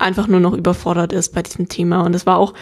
einfach 0.00 0.26
nur 0.26 0.40
noch 0.40 0.54
überfordert 0.54 1.12
ist 1.12 1.34
bei 1.34 1.42
diesem 1.42 1.68
Thema. 1.68 2.02
Und 2.02 2.14
es 2.14 2.26
war 2.26 2.38
auch, 2.38 2.54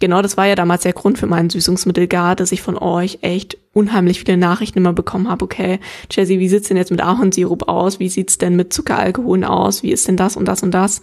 genau 0.00 0.22
das 0.22 0.36
war 0.36 0.46
ja 0.46 0.54
damals 0.54 0.82
der 0.82 0.92
Grund 0.92 1.18
für 1.18 1.26
meinen 1.26 1.50
Süßungsmittelgar, 1.50 2.36
dass 2.36 2.52
ich 2.52 2.62
von 2.62 2.78
euch 2.78 3.18
echt 3.22 3.58
unheimlich 3.72 4.20
viele 4.20 4.36
Nachrichten 4.36 4.78
immer 4.78 4.92
bekommen 4.92 5.28
habe. 5.28 5.44
Okay, 5.44 5.80
Jessie, 6.10 6.38
wie 6.38 6.48
sieht's 6.48 6.68
denn 6.68 6.76
jetzt 6.76 6.90
mit 6.90 7.02
Ahornsirup 7.02 7.68
aus? 7.68 7.98
Wie 8.00 8.08
sieht's 8.08 8.38
denn 8.38 8.56
mit 8.56 8.72
Zuckeralkoholen 8.72 9.44
aus? 9.44 9.82
Wie 9.82 9.92
ist 9.92 10.08
denn 10.08 10.16
das 10.16 10.36
und 10.36 10.46
das 10.46 10.62
und 10.62 10.72
das? 10.72 11.00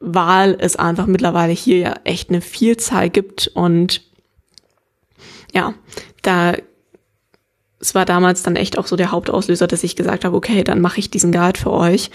Weil 0.00 0.56
es 0.58 0.76
einfach 0.76 1.06
mittlerweile 1.06 1.52
hier 1.52 1.78
ja 1.78 1.94
echt 2.04 2.28
eine 2.28 2.40
Vielzahl 2.40 3.10
gibt 3.10 3.50
und 3.54 4.02
ja, 5.52 5.74
da 6.22 6.54
es 7.80 7.94
war 7.94 8.06
damals 8.06 8.42
dann 8.42 8.56
echt 8.56 8.78
auch 8.78 8.86
so 8.86 8.96
der 8.96 9.12
Hauptauslöser, 9.12 9.66
dass 9.66 9.84
ich 9.84 9.94
gesagt 9.94 10.24
habe, 10.24 10.36
okay, 10.36 10.64
dann 10.64 10.80
mache 10.80 10.98
ich 11.00 11.10
diesen 11.10 11.32
Guide 11.32 11.60
für 11.60 11.70
euch 11.70 12.10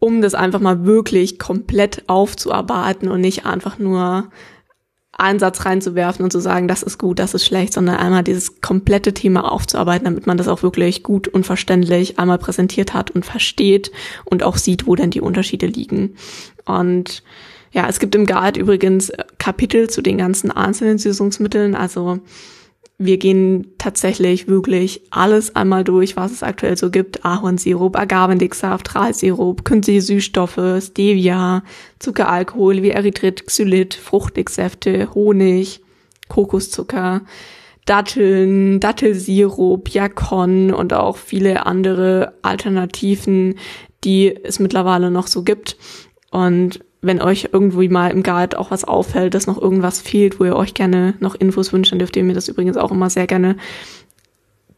um 0.00 0.22
das 0.22 0.34
einfach 0.34 0.60
mal 0.60 0.84
wirklich 0.84 1.38
komplett 1.38 2.04
aufzuarbeiten 2.08 3.08
und 3.08 3.20
nicht 3.20 3.46
einfach 3.46 3.78
nur 3.78 4.30
einen 5.12 5.38
Satz 5.38 5.66
reinzuwerfen 5.66 6.24
und 6.24 6.30
zu 6.30 6.40
sagen, 6.40 6.66
das 6.66 6.82
ist 6.82 6.98
gut, 6.98 7.18
das 7.18 7.34
ist 7.34 7.44
schlecht, 7.44 7.74
sondern 7.74 7.96
einmal 7.96 8.24
dieses 8.24 8.62
komplette 8.62 9.12
Thema 9.12 9.52
aufzuarbeiten, 9.52 10.06
damit 10.06 10.26
man 10.26 10.38
das 10.38 10.48
auch 10.48 10.62
wirklich 10.62 11.02
gut 11.02 11.28
und 11.28 11.44
verständlich 11.44 12.18
einmal 12.18 12.38
präsentiert 12.38 12.94
hat 12.94 13.10
und 13.10 13.26
versteht 13.26 13.92
und 14.24 14.42
auch 14.42 14.56
sieht, 14.56 14.86
wo 14.86 14.96
denn 14.96 15.10
die 15.10 15.20
Unterschiede 15.20 15.66
liegen. 15.66 16.16
Und 16.64 17.22
ja, 17.72 17.86
es 17.86 18.00
gibt 18.00 18.14
im 18.14 18.24
Guide 18.24 18.58
übrigens 18.58 19.12
Kapitel 19.38 19.90
zu 19.90 20.00
den 20.00 20.16
ganzen 20.16 20.50
einzelnen 20.50 20.96
Süßungsmitteln, 20.96 21.74
also 21.74 22.20
wir 23.02 23.16
gehen 23.16 23.72
tatsächlich 23.78 24.46
wirklich 24.46 25.00
alles 25.08 25.56
einmal 25.56 25.84
durch, 25.84 26.18
was 26.18 26.32
es 26.32 26.42
aktuell 26.42 26.76
so 26.76 26.90
gibt. 26.90 27.24
Ahornsirup, 27.24 27.98
Agavendicksaft, 27.98 28.94
Reisirup, 28.94 29.64
künstliche 29.64 30.02
Süßstoffe, 30.02 30.82
Stevia, 30.82 31.64
Zuckeralkohol 31.98 32.82
wie 32.82 32.90
Erythrit, 32.90 33.46
Xylit, 33.46 33.94
Fruchtdicksäfte, 33.94 35.14
Honig, 35.14 35.80
Kokoszucker, 36.28 37.22
Datteln, 37.86 38.80
Dattelsirup, 38.80 39.88
Jakon 39.88 40.70
und 40.70 40.92
auch 40.92 41.16
viele 41.16 41.64
andere 41.64 42.34
Alternativen, 42.42 43.54
die 44.04 44.36
es 44.44 44.58
mittlerweile 44.58 45.10
noch 45.10 45.26
so 45.26 45.42
gibt. 45.42 45.78
Und 46.30 46.80
wenn 47.02 47.22
euch 47.22 47.48
irgendwie 47.52 47.88
mal 47.88 48.10
im 48.10 48.22
Guide 48.22 48.58
auch 48.58 48.70
was 48.70 48.84
auffällt, 48.84 49.34
dass 49.34 49.46
noch 49.46 49.60
irgendwas 49.60 50.00
fehlt, 50.00 50.38
wo 50.38 50.44
ihr 50.44 50.56
euch 50.56 50.74
gerne 50.74 51.14
noch 51.20 51.34
Infos 51.34 51.72
wünscht, 51.72 51.92
dann 51.92 51.98
dürft 51.98 52.16
ihr 52.16 52.24
mir 52.24 52.34
das 52.34 52.48
übrigens 52.48 52.76
auch 52.76 52.90
immer 52.90 53.08
sehr 53.08 53.26
gerne 53.26 53.56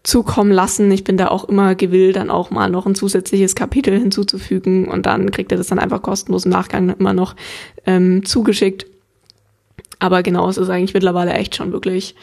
zukommen 0.05 0.51
lassen. 0.51 0.91
Ich 0.91 1.05
bin 1.05 1.17
da 1.17 1.29
auch 1.29 1.45
immer 1.49 1.75
gewillt, 1.75 2.17
dann 2.17 2.31
auch 2.31 2.51
mal 2.51 2.71
noch 2.71 2.87
ein 2.87 2.95
zusätzliches 2.95 3.55
Kapitel 3.55 3.99
hinzuzufügen 3.99 4.89
und 4.89 5.07
dann 5.07 5.31
kriegt 5.31 5.53
ihr 5.53 5.59
das 5.59 5.69
dann 5.69 5.79
einfach 5.79 6.03
kostenlos 6.03 6.45
im 6.45 6.51
Nachgang 6.51 6.91
immer 6.91 7.13
noch 7.13 7.37
ähm, 7.87 8.25
zugeschickt. 8.25 8.87
Aber 9.99 10.23
genau, 10.23 10.49
es 10.49 10.57
ist 10.57 10.69
eigentlich 10.69 10.95
mittlerweile 10.95 11.33
echt 11.35 11.55
schon 11.55 11.73
wirklich 11.73 12.17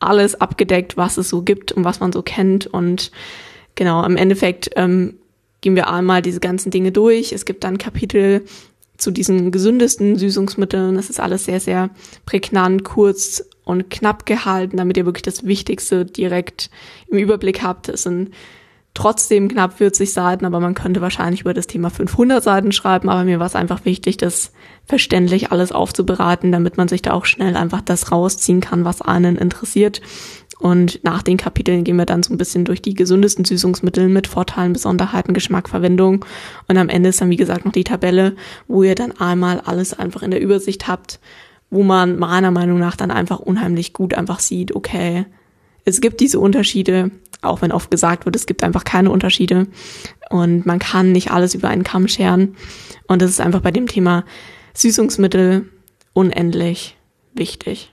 alles 0.00 0.40
abgedeckt, 0.40 0.96
was 0.96 1.16
es 1.18 1.28
so 1.28 1.42
gibt 1.42 1.72
und 1.72 1.84
was 1.84 2.00
man 2.00 2.12
so 2.12 2.22
kennt. 2.22 2.66
Und 2.66 3.10
genau, 3.74 4.04
im 4.04 4.16
Endeffekt 4.16 4.70
ähm, 4.76 5.14
gehen 5.60 5.76
wir 5.76 5.90
einmal 5.90 6.22
diese 6.22 6.40
ganzen 6.40 6.70
Dinge 6.70 6.92
durch. 6.92 7.32
Es 7.32 7.44
gibt 7.44 7.64
dann 7.64 7.78
Kapitel, 7.78 8.44
zu 8.98 9.10
diesen 9.10 9.50
gesündesten 9.50 10.16
Süßungsmitteln. 10.16 10.96
Das 10.96 11.08
ist 11.08 11.20
alles 11.20 11.44
sehr, 11.44 11.60
sehr 11.60 11.90
prägnant, 12.26 12.84
kurz 12.84 13.48
und 13.64 13.90
knapp 13.90 14.26
gehalten, 14.26 14.76
damit 14.76 14.96
ihr 14.96 15.06
wirklich 15.06 15.22
das 15.22 15.46
Wichtigste 15.46 16.04
direkt 16.04 16.70
im 17.08 17.18
Überblick 17.18 17.62
habt. 17.62 17.88
Es 17.88 18.02
sind 18.02 18.30
trotzdem 18.94 19.48
knapp 19.48 19.78
40 19.78 20.12
Seiten, 20.12 20.44
aber 20.44 20.58
man 20.58 20.74
könnte 20.74 21.00
wahrscheinlich 21.00 21.42
über 21.42 21.54
das 21.54 21.68
Thema 21.68 21.88
500 21.88 22.42
Seiten 22.42 22.72
schreiben. 22.72 23.08
Aber 23.08 23.24
mir 23.24 23.38
war 23.38 23.46
es 23.46 23.54
einfach 23.54 23.84
wichtig, 23.84 24.16
das 24.16 24.52
verständlich 24.84 25.52
alles 25.52 25.70
aufzubereiten, 25.70 26.50
damit 26.50 26.76
man 26.76 26.88
sich 26.88 27.02
da 27.02 27.12
auch 27.12 27.24
schnell 27.24 27.56
einfach 27.56 27.80
das 27.80 28.10
rausziehen 28.10 28.60
kann, 28.60 28.84
was 28.84 29.00
einen 29.00 29.36
interessiert. 29.36 30.00
Und 30.58 31.04
nach 31.04 31.22
den 31.22 31.36
Kapiteln 31.36 31.84
gehen 31.84 31.96
wir 31.96 32.06
dann 32.06 32.22
so 32.22 32.34
ein 32.34 32.38
bisschen 32.38 32.64
durch 32.64 32.82
die 32.82 32.94
gesündesten 32.94 33.44
Süßungsmittel 33.44 34.08
mit 34.08 34.26
Vorteilen, 34.26 34.72
Besonderheiten, 34.72 35.32
Geschmack, 35.32 35.68
Verwendung. 35.68 36.24
Und 36.66 36.76
am 36.76 36.88
Ende 36.88 37.10
ist 37.10 37.20
dann, 37.20 37.30
wie 37.30 37.36
gesagt, 37.36 37.64
noch 37.64 37.72
die 37.72 37.84
Tabelle, 37.84 38.34
wo 38.66 38.82
ihr 38.82 38.96
dann 38.96 39.12
einmal 39.12 39.60
alles 39.60 39.94
einfach 39.94 40.22
in 40.22 40.32
der 40.32 40.40
Übersicht 40.40 40.88
habt, 40.88 41.20
wo 41.70 41.82
man 41.82 42.18
meiner 42.18 42.50
Meinung 42.50 42.78
nach 42.78 42.96
dann 42.96 43.10
einfach 43.10 43.38
unheimlich 43.38 43.92
gut 43.92 44.14
einfach 44.14 44.40
sieht, 44.40 44.74
okay, 44.74 45.26
es 45.84 46.00
gibt 46.00 46.20
diese 46.20 46.40
Unterschiede, 46.40 47.10
auch 47.40 47.62
wenn 47.62 47.72
oft 47.72 47.90
gesagt 47.90 48.24
wird, 48.24 48.36
es 48.36 48.46
gibt 48.46 48.64
einfach 48.64 48.84
keine 48.84 49.10
Unterschiede 49.10 49.68
und 50.28 50.66
man 50.66 50.78
kann 50.78 51.12
nicht 51.12 51.30
alles 51.30 51.54
über 51.54 51.68
einen 51.68 51.84
Kamm 51.84 52.08
scheren. 52.08 52.56
Und 53.06 53.22
das 53.22 53.30
ist 53.30 53.40
einfach 53.40 53.60
bei 53.60 53.70
dem 53.70 53.86
Thema 53.86 54.24
Süßungsmittel 54.74 55.68
unendlich 56.12 56.96
wichtig. 57.32 57.92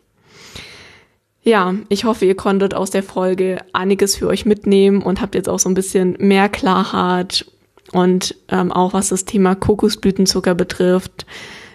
Ja, 1.47 1.75
ich 1.89 2.05
hoffe, 2.05 2.25
ihr 2.25 2.35
konntet 2.35 2.73
aus 2.73 2.89
der 2.89 3.03
Folge 3.03 3.59
einiges 3.71 4.15
für 4.15 4.27
euch 4.27 4.47
mitnehmen 4.47 5.03
und 5.03 5.21
habt 5.21 5.35
jetzt 5.35 5.47
auch 5.47 5.59
so 5.59 5.69
ein 5.69 5.75
bisschen 5.75 6.17
mehr 6.17 6.49
Klarheit 6.49 7.45
und 7.91 8.35
ähm, 8.47 8.71
auch 8.71 8.93
was 8.93 9.09
das 9.09 9.25
Thema 9.25 9.53
Kokosblütenzucker 9.53 10.55
betrifft, 10.55 11.27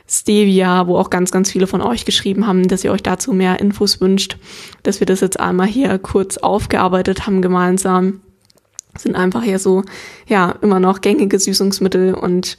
Stevia, 0.09 0.88
wo 0.88 0.96
auch 0.96 1.09
ganz, 1.09 1.30
ganz 1.30 1.52
viele 1.52 1.68
von 1.68 1.83
euch 1.83 2.04
geschrieben 2.04 2.48
haben, 2.48 2.66
dass 2.66 2.83
ihr 2.83 2.90
euch 2.90 3.04
dazu 3.04 3.33
mehr 3.33 3.61
Infos 3.61 4.00
wünscht, 4.00 4.38
dass 4.83 4.98
wir 4.98 5.06
das 5.06 5.20
jetzt 5.20 5.38
einmal 5.38 5.68
hier 5.68 5.96
kurz 5.98 6.37
aufgearbeitet 6.37 7.28
haben 7.28 7.40
gemeinsam. 7.40 8.22
Sind 8.98 9.14
einfach 9.14 9.44
hier 9.44 9.61
so, 9.61 9.85
ja, 10.26 10.56
immer 10.62 10.80
noch 10.80 11.00
gängige 11.00 11.38
Süßungsmittel 11.38 12.14
und 12.14 12.59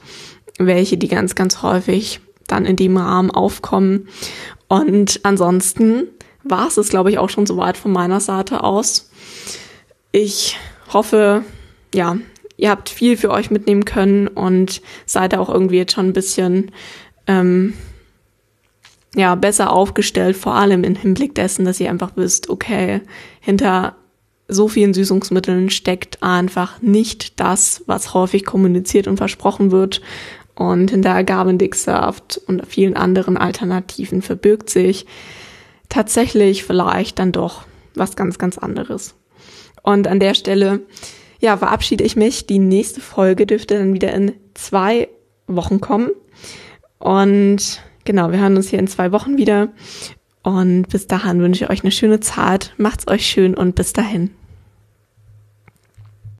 welche, 0.58 0.96
die 0.96 1.08
ganz, 1.08 1.34
ganz 1.34 1.60
häufig 1.60 2.20
dann 2.46 2.64
in 2.64 2.76
dem 2.76 2.96
Rahmen 2.96 3.30
aufkommen. 3.30 4.08
Und 4.66 5.20
ansonsten 5.24 6.04
war 6.44 6.66
es, 6.66 6.88
glaube 6.88 7.10
ich, 7.10 7.18
auch 7.18 7.30
schon 7.30 7.46
soweit 7.46 7.76
von 7.76 7.92
meiner 7.92 8.20
Seite 8.20 8.64
aus. 8.64 9.10
Ich 10.10 10.58
hoffe, 10.92 11.44
ja, 11.94 12.16
ihr 12.56 12.70
habt 12.70 12.88
viel 12.88 13.16
für 13.16 13.30
euch 13.30 13.50
mitnehmen 13.50 13.84
können 13.84 14.28
und 14.28 14.82
seid 15.06 15.34
auch 15.34 15.48
irgendwie 15.48 15.78
jetzt 15.78 15.94
schon 15.94 16.08
ein 16.08 16.12
bisschen 16.12 16.70
ähm, 17.26 17.74
ja, 19.14 19.34
besser 19.34 19.72
aufgestellt, 19.72 20.36
vor 20.36 20.54
allem 20.54 20.84
im 20.84 20.94
Hinblick 20.94 21.34
dessen, 21.34 21.64
dass 21.64 21.80
ihr 21.80 21.90
einfach 21.90 22.12
wisst, 22.16 22.48
okay, 22.48 23.02
hinter 23.40 23.96
so 24.48 24.68
vielen 24.68 24.94
Süßungsmitteln 24.94 25.70
steckt 25.70 26.22
einfach 26.22 26.80
nicht 26.82 27.40
das, 27.40 27.82
was 27.86 28.14
häufig 28.14 28.44
kommuniziert 28.44 29.06
und 29.06 29.16
versprochen 29.16 29.70
wird. 29.70 30.00
Und 30.54 30.90
hinter 30.90 31.14
Agavendicksaft 31.14 32.40
und 32.46 32.66
vielen 32.66 32.94
anderen 32.94 33.38
Alternativen 33.38 34.20
verbirgt 34.20 34.68
sich 34.68 35.06
tatsächlich 35.92 36.64
vielleicht 36.64 37.18
dann 37.18 37.32
doch 37.32 37.64
was 37.94 38.16
ganz, 38.16 38.38
ganz 38.38 38.56
anderes. 38.56 39.14
Und 39.82 40.08
an 40.08 40.20
der 40.20 40.32
Stelle, 40.32 40.80
ja, 41.38 41.58
verabschiede 41.58 42.02
ich 42.02 42.16
mich. 42.16 42.46
Die 42.46 42.58
nächste 42.58 43.02
Folge 43.02 43.46
dürfte 43.46 43.76
dann 43.76 43.92
wieder 43.92 44.12
in 44.14 44.32
zwei 44.54 45.08
Wochen 45.46 45.80
kommen. 45.80 46.10
Und 46.98 47.82
genau, 48.04 48.30
wir 48.30 48.38
hören 48.38 48.56
uns 48.56 48.70
hier 48.70 48.78
in 48.78 48.86
zwei 48.86 49.12
Wochen 49.12 49.36
wieder. 49.36 49.68
Und 50.42 50.88
bis 50.88 51.06
dahin 51.06 51.40
wünsche 51.40 51.64
ich 51.64 51.70
euch 51.70 51.82
eine 51.82 51.92
schöne 51.92 52.20
Zeit. 52.20 52.72
Macht's 52.78 53.06
euch 53.06 53.26
schön 53.26 53.54
und 53.54 53.74
bis 53.74 53.92
dahin. 53.92 54.30